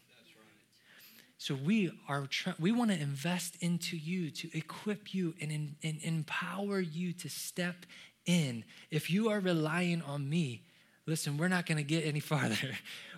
So 1.39 1.57
we 1.57 1.91
are 2.09 2.29
we 2.61 2.71
want 2.71 2.93
to 2.93 3.01
invest 3.01 3.57
into 3.61 3.97
you 3.97 4.31
to 4.31 4.57
equip 4.57 5.13
you 5.13 5.35
and, 5.41 5.51
in, 5.51 5.75
and 5.83 5.99
empower 6.03 6.79
you 6.79 7.13
to 7.15 7.29
step 7.29 7.85
in. 8.27 8.65
If 8.91 9.11
you 9.11 9.31
are 9.31 9.41
relying 9.41 10.03
on 10.03 10.29
me, 10.29 10.63
listen, 11.07 11.37
we're 11.37 11.49
not 11.49 11.67
going 11.67 11.79
to 11.79 11.85
get 11.85 12.05
any 12.05 12.21
farther. 12.33 12.77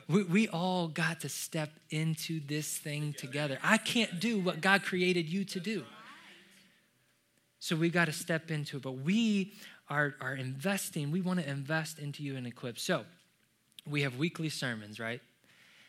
We, 0.08 0.22
we 0.24 0.48
all 0.48 0.88
got 0.88 1.20
to 1.20 1.28
step 1.28 1.70
into 1.90 2.40
this 2.40 2.76
thing 2.76 3.14
together. 3.14 3.58
I 3.62 3.78
can't 3.78 4.20
do 4.20 4.38
what 4.38 4.60
God 4.60 4.82
created 4.82 5.28
you 5.28 5.44
to 5.46 5.60
do. 5.60 5.84
So 7.58 7.74
we 7.76 7.88
got 7.88 8.06
to 8.06 8.12
step 8.12 8.50
into 8.50 8.76
it. 8.76 8.82
But 8.82 8.98
we 8.98 9.54
are, 9.88 10.14
are 10.20 10.34
investing, 10.34 11.10
we 11.10 11.22
want 11.22 11.40
to 11.40 11.48
invest 11.48 11.98
into 11.98 12.22
you 12.22 12.36
and 12.36 12.46
equip. 12.46 12.78
So 12.78 13.04
we 13.86 14.02
have 14.02 14.16
weekly 14.16 14.50
sermons, 14.50 15.00
right? 15.00 15.20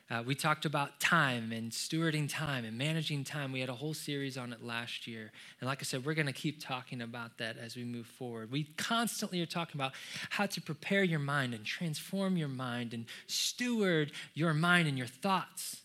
Uh, 0.10 0.22
we 0.24 0.36
talked 0.36 0.66
about 0.66 1.00
time 1.00 1.52
and 1.52 1.72
stewarding 1.72 2.30
time 2.30 2.64
and 2.64 2.78
managing 2.78 3.24
time. 3.24 3.52
We 3.52 3.60
had 3.60 3.70
a 3.70 3.74
whole 3.74 3.96
series 3.96 4.38
on 4.38 4.54
it 4.54 4.64
last 4.64 5.08
year. 5.08 5.32
And 5.60 5.68
like 5.68 5.80
I 5.82 5.84
said, 5.84 6.06
we're 6.06 6.14
going 6.14 6.28
to 6.28 6.34
keep 6.34 6.64
talking 6.64 7.02
about 7.02 7.40
that 7.40 7.58
as 7.58 7.76
we 7.76 7.84
move 7.84 8.06
forward. 8.06 8.52
We 8.52 8.66
constantly 8.78 9.42
are 9.42 9.48
talking 9.48 9.82
about 9.82 9.94
how 10.30 10.46
to 10.46 10.62
prepare 10.62 11.04
your 11.04 11.20
mind 11.20 11.56
and 11.56 11.66
transform 11.66 12.38
your 12.38 12.48
mind 12.48 12.94
and 12.94 13.06
steward 13.26 14.12
your 14.36 14.54
mind 14.54 14.88
and 14.88 14.96
your 14.96 15.08
thoughts. 15.08 15.82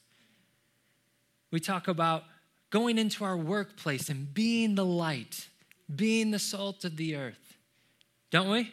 We 1.50 1.59
talk 1.59 1.88
about 1.88 2.24
going 2.68 2.98
into 2.98 3.24
our 3.24 3.38
workplace 3.38 4.11
and 4.11 4.33
being 4.35 4.74
the 4.74 4.85
light, 4.85 5.48
being 5.94 6.30
the 6.30 6.38
salt 6.38 6.85
of 6.85 6.98
the 6.98 7.16
earth. 7.16 7.56
Don't 8.30 8.50
we? 8.50 8.70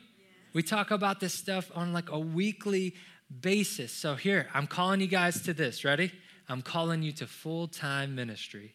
We 0.53 0.62
talk 0.62 0.91
about 0.91 1.21
this 1.21 1.33
stuff 1.33 1.71
on 1.73 1.93
like 1.93 2.10
a 2.10 2.19
weekly 2.19 2.95
basis. 3.41 3.91
So, 3.91 4.15
here, 4.15 4.47
I'm 4.53 4.67
calling 4.67 5.01
you 5.01 5.07
guys 5.07 5.41
to 5.43 5.53
this. 5.53 5.83
Ready? 5.83 6.11
I'm 6.49 6.61
calling 6.61 7.03
you 7.03 7.11
to 7.13 7.27
full 7.27 7.67
time 7.67 8.15
ministry. 8.15 8.73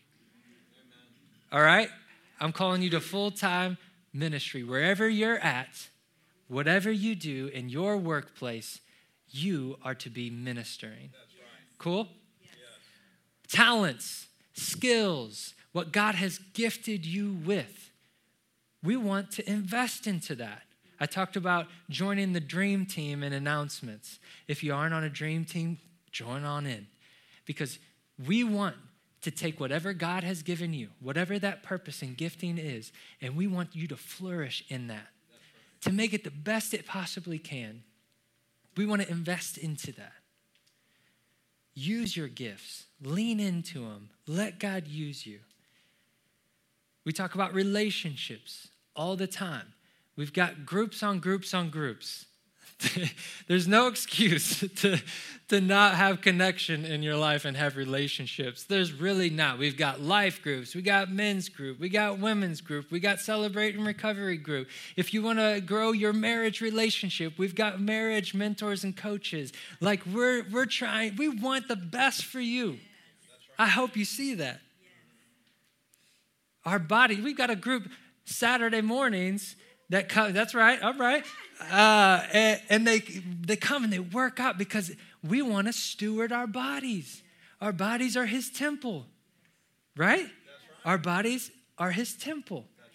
All 1.50 1.62
right? 1.62 1.88
I'm 2.40 2.52
calling 2.52 2.82
you 2.82 2.90
to 2.90 3.00
full 3.00 3.30
time 3.30 3.78
ministry. 4.12 4.62
Wherever 4.62 5.08
you're 5.08 5.38
at, 5.38 5.88
whatever 6.48 6.90
you 6.90 7.14
do 7.14 7.48
in 7.48 7.68
your 7.68 7.96
workplace, 7.96 8.80
you 9.30 9.78
are 9.82 9.94
to 9.94 10.10
be 10.10 10.28
ministering. 10.28 11.10
Cool? 11.78 12.08
Talents, 13.48 14.28
skills, 14.52 15.54
what 15.72 15.92
God 15.92 16.14
has 16.14 16.38
gifted 16.38 17.04
you 17.06 17.32
with. 17.32 17.90
We 18.82 18.96
want 18.96 19.30
to 19.32 19.48
invest 19.48 20.06
into 20.06 20.34
that. 20.36 20.62
I 21.02 21.06
talked 21.06 21.34
about 21.34 21.66
joining 21.90 22.32
the 22.32 22.38
dream 22.38 22.86
team 22.86 23.24
and 23.24 23.34
announcements. 23.34 24.20
If 24.46 24.62
you 24.62 24.72
aren't 24.72 24.94
on 24.94 25.02
a 25.02 25.10
dream 25.10 25.44
team, 25.44 25.78
join 26.12 26.44
on 26.44 26.64
in 26.64 26.86
because 27.44 27.80
we 28.24 28.44
want 28.44 28.76
to 29.22 29.32
take 29.32 29.58
whatever 29.58 29.94
God 29.94 30.22
has 30.22 30.44
given 30.44 30.72
you, 30.72 30.90
whatever 31.00 31.40
that 31.40 31.64
purpose 31.64 32.02
and 32.02 32.16
gifting 32.16 32.56
is, 32.56 32.92
and 33.20 33.34
we 33.34 33.48
want 33.48 33.74
you 33.74 33.88
to 33.88 33.96
flourish 33.96 34.64
in 34.68 34.86
that, 34.86 35.08
to 35.80 35.92
make 35.92 36.14
it 36.14 36.22
the 36.22 36.30
best 36.30 36.72
it 36.72 36.86
possibly 36.86 37.40
can. 37.40 37.82
We 38.76 38.86
want 38.86 39.02
to 39.02 39.10
invest 39.10 39.58
into 39.58 39.90
that. 39.94 40.12
Use 41.74 42.16
your 42.16 42.28
gifts, 42.28 42.84
lean 43.02 43.40
into 43.40 43.80
them, 43.80 44.10
let 44.28 44.60
God 44.60 44.86
use 44.86 45.26
you. 45.26 45.40
We 47.04 47.12
talk 47.12 47.34
about 47.34 47.54
relationships 47.54 48.68
all 48.94 49.16
the 49.16 49.26
time. 49.26 49.72
We've 50.16 50.32
got 50.32 50.66
groups 50.66 51.02
on 51.02 51.20
groups 51.20 51.54
on 51.54 51.70
groups. 51.70 52.26
There's 53.48 53.68
no 53.68 53.86
excuse 53.86 54.60
to, 54.76 55.00
to 55.48 55.60
not 55.60 55.94
have 55.94 56.20
connection 56.20 56.84
in 56.84 57.02
your 57.02 57.16
life 57.16 57.44
and 57.44 57.56
have 57.56 57.76
relationships. 57.76 58.64
There's 58.64 58.92
really 58.92 59.30
not. 59.30 59.58
We've 59.58 59.76
got 59.76 60.00
life 60.00 60.42
groups, 60.42 60.74
we 60.74 60.82
got 60.82 61.10
men's 61.10 61.48
group, 61.48 61.78
we 61.78 61.88
got 61.88 62.18
women's 62.18 62.60
group, 62.60 62.90
we 62.90 63.00
got 63.00 63.20
celebrate 63.20 63.74
and 63.74 63.86
recovery 63.86 64.36
group. 64.36 64.68
If 64.96 65.14
you 65.14 65.22
want 65.22 65.38
to 65.38 65.60
grow 65.60 65.92
your 65.92 66.12
marriage 66.12 66.60
relationship, 66.60 67.38
we've 67.38 67.54
got 67.54 67.80
marriage 67.80 68.34
mentors 68.34 68.84
and 68.84 68.96
coaches. 68.96 69.52
Like 69.80 70.04
we're 70.06 70.44
we're 70.50 70.66
trying, 70.66 71.16
we 71.16 71.28
want 71.28 71.68
the 71.68 71.76
best 71.76 72.24
for 72.24 72.40
you. 72.40 72.78
I 73.58 73.68
hope 73.68 73.96
you 73.96 74.04
see 74.04 74.34
that. 74.34 74.60
Our 76.64 76.78
body, 76.78 77.20
we've 77.20 77.36
got 77.36 77.50
a 77.50 77.56
group 77.56 77.88
Saturday 78.24 78.80
mornings 78.80 79.56
that 79.92 80.08
come, 80.08 80.32
that's 80.32 80.54
right, 80.54 80.80
all 80.82 80.94
right. 80.94 81.22
Uh, 81.70 82.24
and, 82.32 82.60
and 82.70 82.86
they, 82.86 83.00
they 83.00 83.56
come 83.56 83.84
and 83.84 83.92
they 83.92 83.98
work 83.98 84.40
out 84.40 84.56
because 84.56 84.90
we 85.22 85.42
want 85.42 85.66
to 85.66 85.72
steward 85.72 86.32
our 86.32 86.46
bodies. 86.46 87.22
Our 87.60 87.72
bodies 87.72 88.16
are 88.16 88.24
His 88.24 88.50
temple, 88.50 89.04
right? 89.94 90.22
right. 90.22 90.30
Our 90.86 90.96
bodies 90.96 91.50
are 91.76 91.90
His 91.90 92.14
temple. 92.14 92.64
Right. 92.78 92.88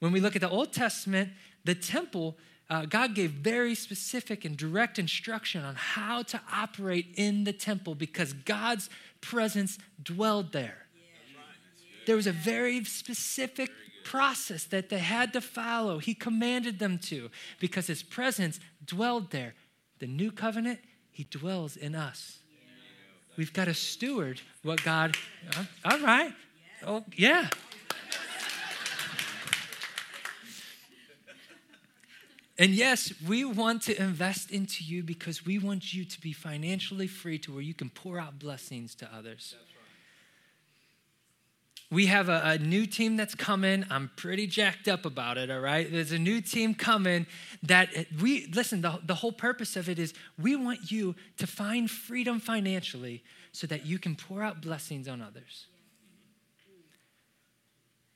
When 0.00 0.10
we 0.10 0.18
look 0.18 0.34
at 0.34 0.42
the 0.42 0.50
Old 0.50 0.72
Testament, 0.72 1.30
the 1.64 1.76
temple, 1.76 2.36
uh, 2.68 2.86
God 2.86 3.14
gave 3.14 3.30
very 3.30 3.76
specific 3.76 4.44
and 4.44 4.56
direct 4.56 4.98
instruction 4.98 5.62
on 5.64 5.76
how 5.76 6.22
to 6.24 6.40
operate 6.52 7.06
in 7.14 7.44
the 7.44 7.52
temple 7.52 7.94
because 7.94 8.32
God's 8.32 8.90
presence 9.20 9.78
dwelled 10.02 10.50
there. 10.50 10.86
There 12.04 12.16
was 12.16 12.26
a 12.26 12.32
very 12.32 12.84
specific 12.84 13.70
process 14.04 14.64
that 14.64 14.88
they 14.88 14.98
had 14.98 15.32
to 15.32 15.40
follow. 15.40 15.98
He 15.98 16.14
commanded 16.14 16.78
them 16.78 16.98
to 17.04 17.30
because 17.60 17.86
his 17.86 18.02
presence 18.02 18.60
dwelled 18.84 19.30
there. 19.30 19.54
The 19.98 20.06
new 20.06 20.30
covenant, 20.30 20.80
he 21.10 21.24
dwells 21.24 21.76
in 21.76 21.94
us. 21.94 22.38
We've 23.36 23.52
got 23.52 23.66
to 23.66 23.74
steward 23.74 24.40
what 24.62 24.82
God, 24.82 25.16
all 25.84 25.98
right. 26.00 26.32
Oh, 26.86 27.04
yeah. 27.16 27.48
And 32.58 32.72
yes, 32.72 33.12
we 33.26 33.44
want 33.44 33.82
to 33.82 34.00
invest 34.00 34.50
into 34.50 34.84
you 34.84 35.02
because 35.02 35.44
we 35.44 35.58
want 35.58 35.94
you 35.94 36.04
to 36.04 36.20
be 36.20 36.32
financially 36.32 37.06
free 37.06 37.38
to 37.38 37.52
where 37.52 37.62
you 37.62 37.74
can 37.74 37.88
pour 37.88 38.20
out 38.20 38.38
blessings 38.38 38.94
to 38.96 39.08
others. 39.12 39.56
We 41.92 42.06
have 42.06 42.30
a, 42.30 42.40
a, 42.42 42.58
new 42.58 42.86
team 42.86 43.18
that's 43.18 43.34
coming. 43.34 43.84
I'm 43.90 44.10
pretty 44.16 44.46
jacked 44.46 44.88
up 44.88 45.04
about 45.04 45.36
it, 45.36 45.50
all 45.50 45.60
right? 45.60 45.86
There's 45.92 46.10
a 46.10 46.18
new 46.18 46.40
team 46.40 46.74
coming 46.74 47.26
that 47.64 47.90
eh, 47.94 48.04
we, 48.18 48.46
listen, 48.46 48.80
the, 48.80 48.98
the 49.04 49.14
whole 49.14 49.30
purpose 49.30 49.76
of 49.76 49.90
it 49.90 49.98
is 49.98 50.14
we 50.38 50.56
want 50.56 50.90
you 50.90 51.14
to 51.36 51.46
find 51.46 51.90
freedom 51.90 52.40
financially 52.40 53.22
so 53.52 53.66
that 53.66 53.84
you 53.84 53.98
can 53.98 54.16
pour 54.16 54.42
out 54.42 54.62
blessings 54.62 55.06
on 55.06 55.20
others. 55.20 55.66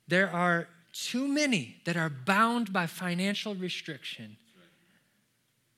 There 0.08 0.30
are 0.30 0.68
too 0.94 1.28
many 1.28 1.76
that 1.84 1.98
are 1.98 2.08
bound 2.08 2.72
by 2.72 2.86
financial 2.86 3.54
restriction. 3.54 4.38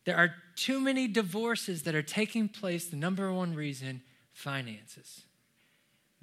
There 0.05 0.17
are 0.17 0.37
too 0.55 0.79
many 0.79 1.09
divorces 1.09 1.83
that 1.83 1.97
are 1.97 2.03
taking 2.03 2.49
place. 2.49 2.87
The 2.87 2.97
number 2.97 3.33
one 3.33 3.57
reason 3.57 4.03
finances. 4.33 5.25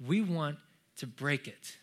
We 0.00 0.22
want 0.22 0.56
to 0.98 1.06
break 1.06 1.48
it. 1.48 1.76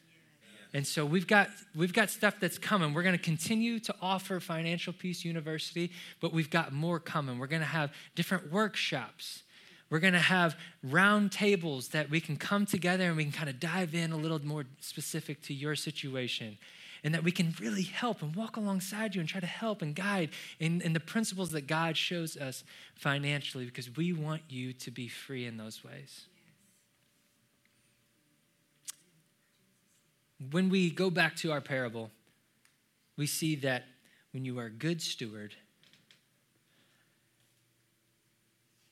And 0.73 0.87
so 0.87 1.05
we've 1.05 1.27
got 1.27 1.49
we've 1.75 1.93
got 1.93 2.09
stuff 2.09 2.35
that's 2.39 2.57
coming. 2.57 2.93
We're 2.93 3.03
going 3.03 3.17
to 3.17 3.23
continue 3.23 3.79
to 3.81 3.95
offer 4.01 4.39
Financial 4.39 4.91
Peace 4.91 5.23
University, 5.23 5.91
but 6.19 6.33
we've 6.33 6.49
got 6.49 6.73
more 6.73 6.99
coming. 6.99 7.37
We're 7.37 7.47
going 7.47 7.61
to 7.61 7.67
have 7.67 7.93
different 8.15 8.51
workshops. 8.51 9.43
We're 9.91 9.99
going 9.99 10.13
to 10.13 10.19
have 10.19 10.57
round 10.81 11.31
tables 11.31 11.89
that 11.89 12.09
we 12.09 12.19
can 12.19 12.35
come 12.37 12.65
together 12.65 13.03
and 13.03 13.15
we 13.15 13.23
can 13.23 13.31
kind 13.31 13.49
of 13.49 13.59
dive 13.59 13.93
in 13.93 14.11
a 14.11 14.17
little 14.17 14.43
more 14.43 14.65
specific 14.79 15.43
to 15.43 15.53
your 15.53 15.75
situation 15.75 16.57
and 17.03 17.13
that 17.13 17.23
we 17.23 17.31
can 17.31 17.53
really 17.59 17.83
help 17.83 18.21
and 18.21 18.35
walk 18.35 18.57
alongside 18.57 19.13
you 19.13 19.19
and 19.19 19.29
try 19.29 19.41
to 19.41 19.45
help 19.45 19.81
and 19.81 19.93
guide 19.93 20.29
in, 20.59 20.81
in 20.81 20.93
the 20.93 20.99
principles 20.99 21.51
that 21.51 21.67
God 21.67 21.97
shows 21.97 22.37
us 22.37 22.63
financially 22.95 23.65
because 23.65 23.95
we 23.95 24.13
want 24.13 24.41
you 24.49 24.73
to 24.73 24.89
be 24.89 25.07
free 25.07 25.45
in 25.45 25.57
those 25.57 25.83
ways. 25.83 26.25
When 30.51 30.69
we 30.69 30.89
go 30.89 31.09
back 31.09 31.35
to 31.37 31.51
our 31.51 31.61
parable, 31.61 32.11
we 33.15 33.27
see 33.27 33.55
that 33.57 33.85
when 34.31 34.45
you 34.45 34.57
are 34.59 34.65
a 34.65 34.71
good 34.71 35.01
steward, 35.01 35.55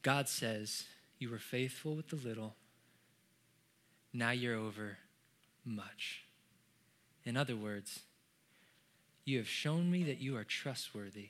God 0.01 0.27
says, 0.27 0.85
You 1.19 1.29
were 1.29 1.39
faithful 1.39 1.95
with 1.95 2.09
the 2.09 2.15
little, 2.15 2.55
now 4.13 4.31
you're 4.31 4.55
over 4.55 4.97
much. 5.65 6.23
In 7.23 7.37
other 7.37 7.55
words, 7.55 8.01
you 9.25 9.37
have 9.37 9.47
shown 9.47 9.91
me 9.91 10.03
that 10.03 10.19
you 10.19 10.35
are 10.37 10.43
trustworthy, 10.43 11.29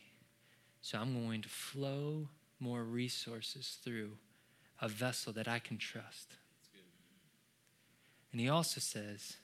so 0.81 0.97
I'm 0.99 1.25
going 1.25 1.41
to 1.41 1.49
flow 1.49 2.27
more 2.59 2.83
resources 2.83 3.77
through 3.83 4.11
a 4.81 4.87
vessel 4.87 5.33
that 5.33 5.47
I 5.47 5.59
can 5.59 5.77
trust. 5.77 6.35
And 8.31 8.39
he 8.39 8.47
also 8.47 8.79
says, 8.79 9.35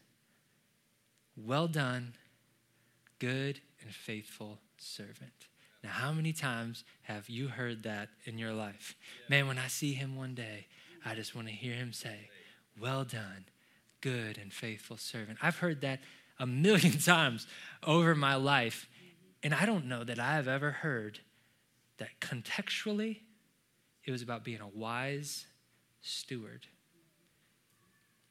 Well 1.46 1.68
done, 1.68 2.14
good 3.20 3.60
and 3.82 3.94
faithful 3.94 4.60
servant. 4.78 5.48
Now, 5.84 5.92
how 5.92 6.12
many 6.12 6.34
times 6.34 6.84
have 7.04 7.30
you 7.30 7.48
heard 7.48 7.84
that 7.84 8.10
in 8.26 8.40
your 8.40 8.54
life? 8.54 8.96
Man, 9.30 9.48
when 9.48 9.60
I 9.60 9.68
see 9.68 9.94
him 9.94 10.16
one 10.16 10.34
day, 10.34 10.66
I 11.06 11.14
just 11.14 11.36
want 11.36 11.48
to 11.48 11.54
hear 11.54 11.76
him 11.76 11.94
say, 11.94 12.30
Well 12.82 13.04
done, 13.04 13.46
good 14.02 14.40
and 14.40 14.52
faithful 14.52 14.98
servant. 14.98 15.38
I've 15.42 15.58
heard 15.58 15.82
that 15.82 16.00
a 16.40 16.48
million 16.48 16.98
times 17.00 17.46
over 17.86 18.16
my 18.16 18.36
life. 18.36 18.88
And 19.44 19.54
I 19.54 19.68
don't 19.68 19.86
know 19.86 20.04
that 20.04 20.20
I 20.20 20.34
have 20.34 20.48
ever 20.48 20.72
heard 20.72 21.20
that 22.00 22.20
contextually 22.20 23.20
it 24.04 24.12
was 24.12 24.22
about 24.22 24.44
being 24.44 24.62
a 24.62 24.68
wise 24.68 25.46
steward. 26.02 26.66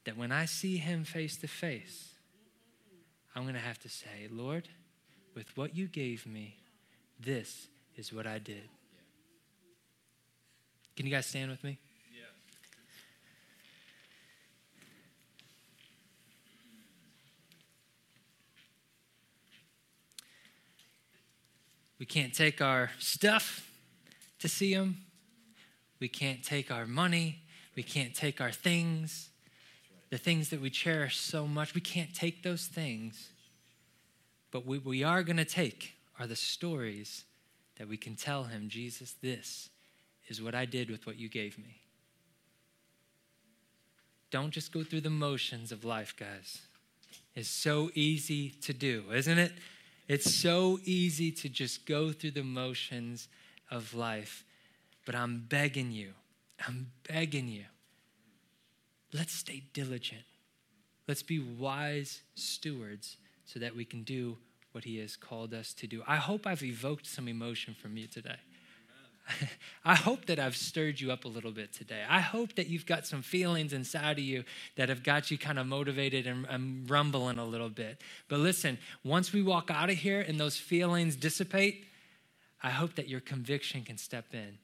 That 0.03 0.17
when 0.17 0.31
I 0.31 0.45
see 0.45 0.77
him 0.77 1.03
face 1.03 1.37
to 1.37 1.47
face, 1.47 2.16
I'm 3.37 3.43
going 3.43 3.53
to 3.53 3.59
have 3.59 3.77
to 3.81 3.89
say, 3.89 4.27
Lord, 4.31 4.67
with 5.35 5.55
what 5.55 5.75
you 5.75 5.85
gave 5.85 6.25
me, 6.25 6.57
this 7.19 7.67
is 7.95 8.11
what 8.11 8.25
I 8.25 8.39
did. 8.39 8.63
Can 10.95 11.05
you 11.05 11.11
guys 11.11 11.27
stand 11.27 11.51
with 11.51 11.63
me? 11.63 11.77
We 21.99 22.07
can't 22.07 22.33
take 22.33 22.59
our 22.59 22.89
stuff 22.97 23.69
to 24.39 24.47
see 24.47 24.71
Him. 24.71 24.97
We 25.99 26.07
can't 26.07 26.43
take 26.43 26.71
our 26.71 26.87
money. 26.87 27.43
We 27.75 27.83
can't 27.83 28.15
take 28.15 28.41
our 28.41 28.51
things, 28.51 29.29
the 30.09 30.17
things 30.17 30.49
that 30.49 30.61
we 30.61 30.69
cherish 30.69 31.17
so 31.17 31.47
much. 31.47 31.73
We 31.73 31.81
can't 31.81 32.13
take 32.13 32.43
those 32.43 32.65
things. 32.65 33.29
But 34.51 34.65
what 34.65 34.85
we 34.85 35.03
are 35.03 35.23
going 35.23 35.37
to 35.37 35.45
take 35.45 35.93
are 36.19 36.27
the 36.27 36.35
stories 36.35 37.25
that 37.77 37.87
we 37.87 37.97
can 37.97 38.15
tell 38.15 38.45
Him 38.45 38.69
Jesus, 38.69 39.15
this 39.21 39.69
is 40.27 40.41
what 40.41 40.55
I 40.55 40.65
did 40.65 40.89
with 40.89 41.05
what 41.05 41.17
you 41.17 41.29
gave 41.29 41.57
me. 41.57 41.81
Don't 44.29 44.51
just 44.51 44.71
go 44.71 44.83
through 44.83 45.01
the 45.01 45.09
motions 45.09 45.71
of 45.71 45.85
life, 45.85 46.13
guys. 46.17 46.61
It's 47.35 47.47
so 47.47 47.91
easy 47.93 48.49
to 48.61 48.73
do, 48.73 49.05
isn't 49.13 49.37
it? 49.37 49.53
It's 50.07 50.33
so 50.33 50.79
easy 50.83 51.31
to 51.31 51.49
just 51.49 51.85
go 51.85 52.11
through 52.11 52.31
the 52.31 52.43
motions 52.43 53.27
of 53.69 53.93
life. 53.93 54.43
But 55.05 55.15
I'm 55.15 55.45
begging 55.47 55.91
you, 55.91 56.13
I'm 56.67 56.91
begging 57.07 57.47
you, 57.47 57.65
let's 59.13 59.33
stay 59.33 59.63
diligent. 59.73 60.23
Let's 61.07 61.23
be 61.23 61.39
wise 61.39 62.21
stewards 62.35 63.17
so 63.45 63.59
that 63.59 63.75
we 63.75 63.85
can 63.85 64.03
do 64.03 64.37
what 64.73 64.83
He 64.83 64.97
has 64.99 65.15
called 65.15 65.53
us 65.53 65.73
to 65.75 65.87
do. 65.87 66.03
I 66.07 66.17
hope 66.17 66.45
I've 66.45 66.63
evoked 66.63 67.05
some 67.05 67.27
emotion 67.27 67.75
from 67.79 67.97
you 67.97 68.07
today. 68.07 68.35
I 69.85 69.95
hope 69.95 70.25
that 70.25 70.39
I've 70.39 70.55
stirred 70.55 70.99
you 70.99 71.11
up 71.11 71.25
a 71.25 71.27
little 71.27 71.51
bit 71.51 71.73
today. 71.73 72.01
I 72.07 72.19
hope 72.19 72.55
that 72.55 72.67
you've 72.67 72.85
got 72.85 73.05
some 73.05 73.21
feelings 73.21 73.73
inside 73.73 74.17
of 74.17 74.23
you 74.23 74.43
that 74.75 74.89
have 74.89 75.03
got 75.03 75.31
you 75.31 75.37
kind 75.37 75.59
of 75.59 75.67
motivated 75.67 76.27
and, 76.27 76.45
and 76.49 76.89
rumbling 76.89 77.37
a 77.37 77.45
little 77.45 77.69
bit. 77.69 78.01
But 78.27 78.39
listen, 78.39 78.77
once 79.03 79.33
we 79.33 79.41
walk 79.41 79.69
out 79.71 79.89
of 79.89 79.97
here 79.97 80.21
and 80.21 80.39
those 80.39 80.57
feelings 80.57 81.15
dissipate, 81.15 81.85
I 82.63 82.69
hope 82.69 82.95
that 82.95 83.07
your 83.07 83.19
conviction 83.19 83.83
can 83.83 83.97
step 83.97 84.33
in 84.33 84.57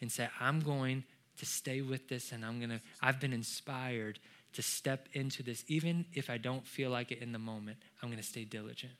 and 0.00 0.10
say, 0.10 0.28
I'm 0.40 0.60
going 0.60 1.04
to 1.40 1.46
stay 1.46 1.80
with 1.80 2.08
this 2.08 2.32
and 2.32 2.44
I'm 2.44 2.58
going 2.58 2.70
to, 2.70 2.80
I've 3.02 3.18
been 3.18 3.32
inspired 3.32 4.18
to 4.52 4.62
step 4.62 5.08
into 5.12 5.42
this, 5.42 5.64
even 5.68 6.04
if 6.12 6.30
I 6.30 6.38
don't 6.38 6.66
feel 6.66 6.90
like 6.90 7.10
it 7.10 7.20
in 7.20 7.32
the 7.32 7.38
moment. 7.38 7.78
I'm 8.02 8.08
going 8.08 8.20
to 8.20 8.26
stay 8.26 8.44
diligent. 8.44 8.92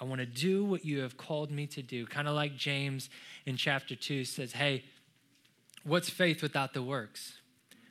I 0.00 0.04
want 0.04 0.20
to 0.20 0.26
do 0.26 0.64
what 0.64 0.84
you 0.84 1.00
have 1.00 1.16
called 1.16 1.50
me 1.50 1.66
to 1.68 1.82
do. 1.82 2.06
Kind 2.06 2.26
of 2.26 2.34
like 2.34 2.56
James 2.56 3.10
in 3.44 3.56
chapter 3.56 3.94
2 3.94 4.24
says, 4.24 4.52
Hey, 4.52 4.84
what's 5.84 6.08
faith 6.08 6.42
without 6.42 6.72
the 6.72 6.82
works? 6.82 7.34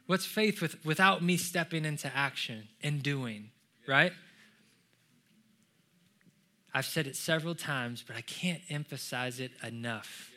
What's 0.08 0.26
faith 0.26 0.60
with, 0.60 0.84
without 0.84 1.24
me 1.24 1.38
stepping 1.38 1.86
into 1.86 2.12
action 2.16 2.68
and 2.82 3.04
doing, 3.04 3.52
right? 3.88 4.12
I've 6.74 6.86
said 6.86 7.06
it 7.06 7.16
several 7.16 7.54
times, 7.54 8.04
but 8.06 8.16
I 8.16 8.22
can't 8.22 8.62
emphasize 8.70 9.40
it 9.40 9.52
enough. 9.64 10.32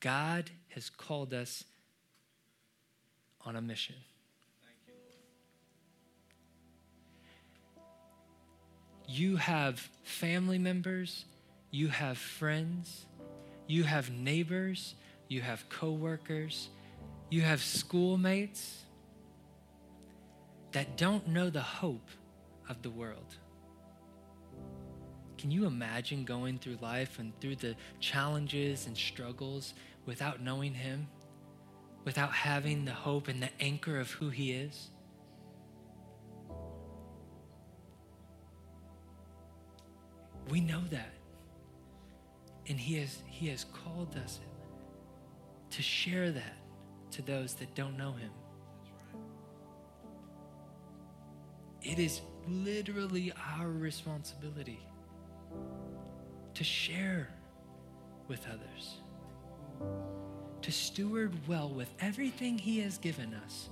God 0.00 0.50
has 0.76 0.88
called 0.90 1.34
us 1.34 1.64
on 3.44 3.56
a 3.56 3.60
mission. 3.60 3.96
you 9.08 9.36
have 9.36 9.78
family 10.02 10.58
members, 10.58 11.24
you 11.70 11.88
have 11.88 12.18
friends, 12.18 13.06
you 13.66 13.84
have 13.84 14.10
neighbors, 14.10 14.94
you 15.28 15.40
have 15.40 15.66
coworkers, 15.68 16.68
you 17.30 17.40
have 17.42 17.62
schoolmates 17.62 18.84
that 20.72 20.96
don't 20.96 21.28
know 21.28 21.48
the 21.50 21.60
hope 21.60 22.10
of 22.68 22.82
the 22.82 22.90
world. 22.90 23.36
Can 25.38 25.50
you 25.50 25.66
imagine 25.66 26.24
going 26.24 26.58
through 26.58 26.78
life 26.80 27.18
and 27.18 27.38
through 27.40 27.56
the 27.56 27.76
challenges 28.00 28.86
and 28.86 28.96
struggles 28.96 29.74
without 30.06 30.40
knowing 30.40 30.74
Him, 30.74 31.08
without 32.04 32.32
having 32.32 32.84
the 32.84 32.92
hope 32.92 33.28
and 33.28 33.42
the 33.42 33.50
anchor 33.60 34.00
of 34.00 34.10
who 34.12 34.30
He 34.30 34.52
is? 34.52 34.90
We 40.48 40.60
know 40.60 40.82
that. 40.90 41.12
And 42.68 42.78
he 42.78 42.96
has, 42.96 43.22
he 43.26 43.48
has 43.48 43.64
called 43.64 44.16
us 44.24 44.40
to 45.70 45.82
share 45.82 46.30
that 46.30 46.56
to 47.12 47.22
those 47.22 47.54
that 47.54 47.74
don't 47.74 47.96
know 47.96 48.12
him. 48.12 48.30
It 51.82 51.98
is 51.98 52.20
literally 52.48 53.32
our 53.58 53.68
responsibility 53.68 54.80
to 56.54 56.64
share 56.64 57.28
with 58.26 58.44
others, 58.48 58.98
to 60.62 60.72
steward 60.72 61.32
well 61.46 61.68
with 61.68 61.88
everything 62.00 62.58
He 62.58 62.80
has 62.80 62.98
given 62.98 63.34
us, 63.44 63.68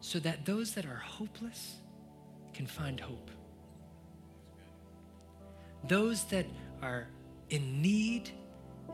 so 0.00 0.18
that 0.20 0.44
those 0.44 0.72
that 0.74 0.86
are 0.86 1.02
hopeless 1.04 1.76
can 2.54 2.66
find 2.66 2.98
hope. 2.98 3.30
Those 5.88 6.24
that 6.24 6.46
are 6.82 7.08
in 7.50 7.82
need 7.82 8.30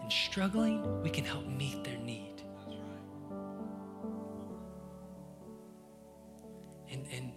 and 0.01 0.13
struggling, 0.13 1.03
we 1.03 1.11
can 1.11 1.25
help 1.25 1.47
meet 1.47 1.85
their 1.85 1.99
need. 1.99 2.43
And, 6.91 7.07
and 7.15 7.33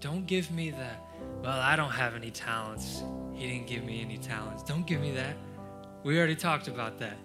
don't 0.00 0.26
give 0.26 0.50
me 0.50 0.70
the, 0.70 0.90
well, 1.46 1.60
I 1.60 1.76
don't 1.76 1.92
have 1.92 2.16
any 2.16 2.32
talents. 2.32 3.04
He 3.32 3.46
didn't 3.46 3.68
give 3.68 3.84
me 3.84 4.00
any 4.00 4.18
talents. 4.18 4.64
Don't 4.64 4.84
give 4.84 5.00
me 5.00 5.12
that. 5.12 5.36
We 6.02 6.18
already 6.18 6.34
talked 6.34 6.66
about 6.66 6.98
that. 6.98 7.16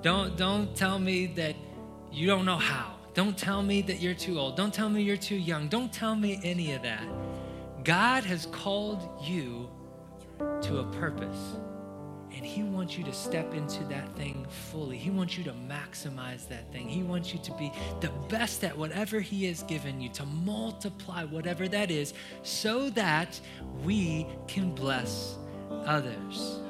Don't, 0.00 0.34
don't 0.38 0.74
tell 0.74 0.98
me 0.98 1.26
that 1.26 1.54
you 2.10 2.26
don't 2.26 2.46
know 2.46 2.56
how. 2.56 2.94
Don't 3.12 3.36
tell 3.36 3.62
me 3.62 3.82
that 3.82 4.00
you're 4.00 4.14
too 4.14 4.38
old. 4.38 4.56
Don't 4.56 4.72
tell 4.72 4.88
me 4.88 5.02
you're 5.02 5.18
too 5.18 5.36
young. 5.36 5.68
Don't 5.68 5.92
tell 5.92 6.16
me 6.16 6.40
any 6.42 6.72
of 6.72 6.82
that. 6.84 7.04
God 7.84 8.24
has 8.24 8.46
called 8.46 9.06
you 9.22 9.68
to 10.62 10.78
a 10.78 10.84
purpose. 10.84 11.56
And 12.36 12.44
He 12.44 12.62
wants 12.62 12.96
you 12.96 13.04
to 13.04 13.12
step 13.12 13.54
into 13.54 13.84
that 13.84 14.14
thing 14.16 14.46
fully. 14.48 14.96
He 14.96 15.10
wants 15.10 15.36
you 15.36 15.44
to 15.44 15.52
maximize 15.52 16.48
that 16.48 16.70
thing. 16.72 16.88
He 16.88 17.02
wants 17.02 17.32
you 17.32 17.38
to 17.40 17.52
be 17.52 17.72
the 18.00 18.10
best 18.28 18.64
at 18.64 18.76
whatever 18.76 19.20
He 19.20 19.44
has 19.46 19.62
given 19.62 20.00
you, 20.00 20.08
to 20.10 20.24
multiply 20.26 21.24
whatever 21.24 21.68
that 21.68 21.90
is, 21.90 22.14
so 22.42 22.90
that 22.90 23.40
we 23.84 24.26
can 24.46 24.74
bless 24.74 25.36
others. 25.84 26.60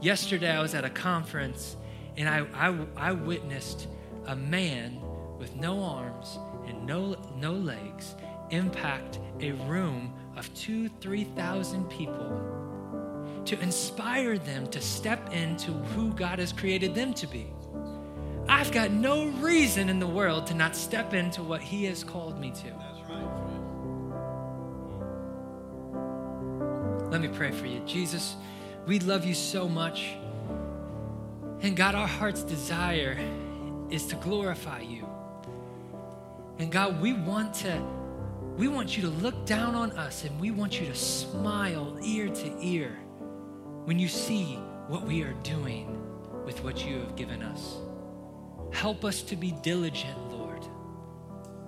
Yesterday, 0.00 0.50
I 0.50 0.60
was 0.60 0.74
at 0.74 0.84
a 0.84 0.90
conference 0.90 1.76
and 2.16 2.28
I, 2.28 2.44
I, 2.54 2.86
I 2.96 3.12
witnessed 3.12 3.88
a 4.26 4.36
man 4.36 5.00
with 5.38 5.56
no 5.56 5.82
arms 5.82 6.38
and 6.66 6.86
no, 6.86 7.16
no 7.36 7.52
legs 7.52 8.14
impact 8.50 9.18
a 9.40 9.52
room 9.52 10.12
of 10.36 10.52
two, 10.54 10.88
3,000 11.00 11.88
people 11.88 12.61
to 13.44 13.60
inspire 13.60 14.38
them 14.38 14.66
to 14.68 14.80
step 14.80 15.32
into 15.32 15.72
who 15.72 16.12
God 16.12 16.38
has 16.38 16.52
created 16.52 16.94
them 16.94 17.12
to 17.14 17.26
be. 17.26 17.52
I've 18.48 18.72
got 18.72 18.90
no 18.90 19.26
reason 19.26 19.88
in 19.88 19.98
the 19.98 20.06
world 20.06 20.46
to 20.48 20.54
not 20.54 20.76
step 20.76 21.14
into 21.14 21.42
what 21.42 21.60
He 21.60 21.84
has 21.84 22.04
called 22.04 22.38
me 22.38 22.50
to. 22.50 22.92
Let 27.10 27.20
me 27.20 27.28
pray 27.28 27.50
for 27.50 27.66
you. 27.66 27.80
Jesus, 27.80 28.36
we 28.86 28.98
love 28.98 29.24
you 29.24 29.34
so 29.34 29.68
much. 29.68 30.14
And 31.60 31.76
God, 31.76 31.94
our 31.94 32.06
heart's 32.06 32.42
desire 32.42 33.18
is 33.90 34.06
to 34.06 34.16
glorify 34.16 34.80
you. 34.80 35.06
And 36.58 36.72
God, 36.72 37.00
we 37.00 37.12
want 37.12 37.54
to 37.56 37.82
we 38.56 38.68
want 38.68 38.96
you 38.96 39.02
to 39.04 39.08
look 39.08 39.46
down 39.46 39.74
on 39.74 39.92
us 39.92 40.24
and 40.24 40.38
we 40.38 40.50
want 40.50 40.78
you 40.78 40.86
to 40.86 40.94
smile 40.94 41.96
ear 42.02 42.28
to 42.28 42.56
ear 42.60 42.98
when 43.84 43.98
you 43.98 44.08
see 44.08 44.58
what 44.88 45.02
we 45.02 45.22
are 45.22 45.34
doing 45.42 45.98
with 46.44 46.62
what 46.62 46.86
you 46.86 46.98
have 46.98 47.16
given 47.16 47.42
us. 47.42 47.76
Help 48.72 49.04
us 49.04 49.22
to 49.22 49.36
be 49.36 49.52
diligent, 49.62 50.18
Lord. 50.30 50.64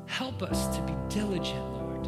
Help 0.07 0.43
us 0.43 0.75
to 0.77 0.83
be 0.83 0.95
diligent, 1.09 1.65
Lord. 1.73 2.07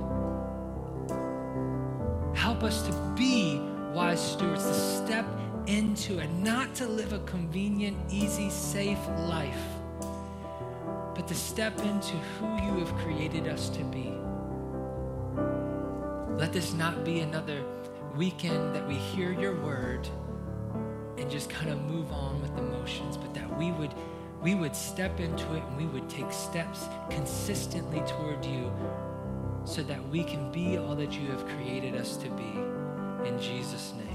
Help 2.37 2.63
us 2.63 2.87
to 2.87 2.93
be 3.17 3.59
wise 3.93 4.21
stewards, 4.21 4.65
to 4.65 4.75
step 4.75 5.27
into 5.67 6.19
it, 6.19 6.31
not 6.35 6.75
to 6.77 6.87
live 6.87 7.13
a 7.13 7.19
convenient, 7.21 7.97
easy, 8.11 8.51
safe 8.51 9.05
life, 9.29 9.65
but 11.15 11.27
to 11.27 11.35
step 11.35 11.77
into 11.81 12.15
who 12.39 12.47
you 12.65 12.85
have 12.85 12.95
created 12.99 13.49
us 13.49 13.69
to 13.71 13.83
be. 13.85 14.13
Let 16.39 16.53
this 16.53 16.75
not 16.75 17.05
be 17.05 17.21
another 17.21 17.65
weekend 18.17 18.75
that 18.75 18.87
we 18.89 18.95
hear 18.95 19.33
your 19.33 19.55
word 19.61 20.09
and 21.19 21.31
just 21.31 21.51
kind 21.51 21.71
of 21.71 21.81
move 21.83 22.11
on 22.13 22.41
with 22.41 22.55
the 22.57 22.63
motions, 22.63 23.17
but 23.17 23.35
that 23.35 23.59
we 23.59 23.73
would 23.73 23.95
we 24.43 24.55
would 24.55 24.77
step 24.77 25.19
into 25.19 25.55
it 25.55 25.63
and 25.63 25.77
we 25.77 25.87
would 25.87 26.09
take 26.09 26.31
steps 26.31 26.87
consistently 27.11 28.01
toward 28.07 28.45
you 28.45 28.71
so 29.65 29.83
that 29.83 30.07
we 30.09 30.23
can 30.23 30.53
be 30.53 30.79
all 30.79 30.95
that 30.95 31.13
you 31.13 31.27
have 31.31 31.45
created 31.49 31.97
us 31.97 32.17
to 32.19 32.29
be. 32.31 32.53
In 33.27 33.41
Jesus' 33.41 33.93
name. 33.97 34.06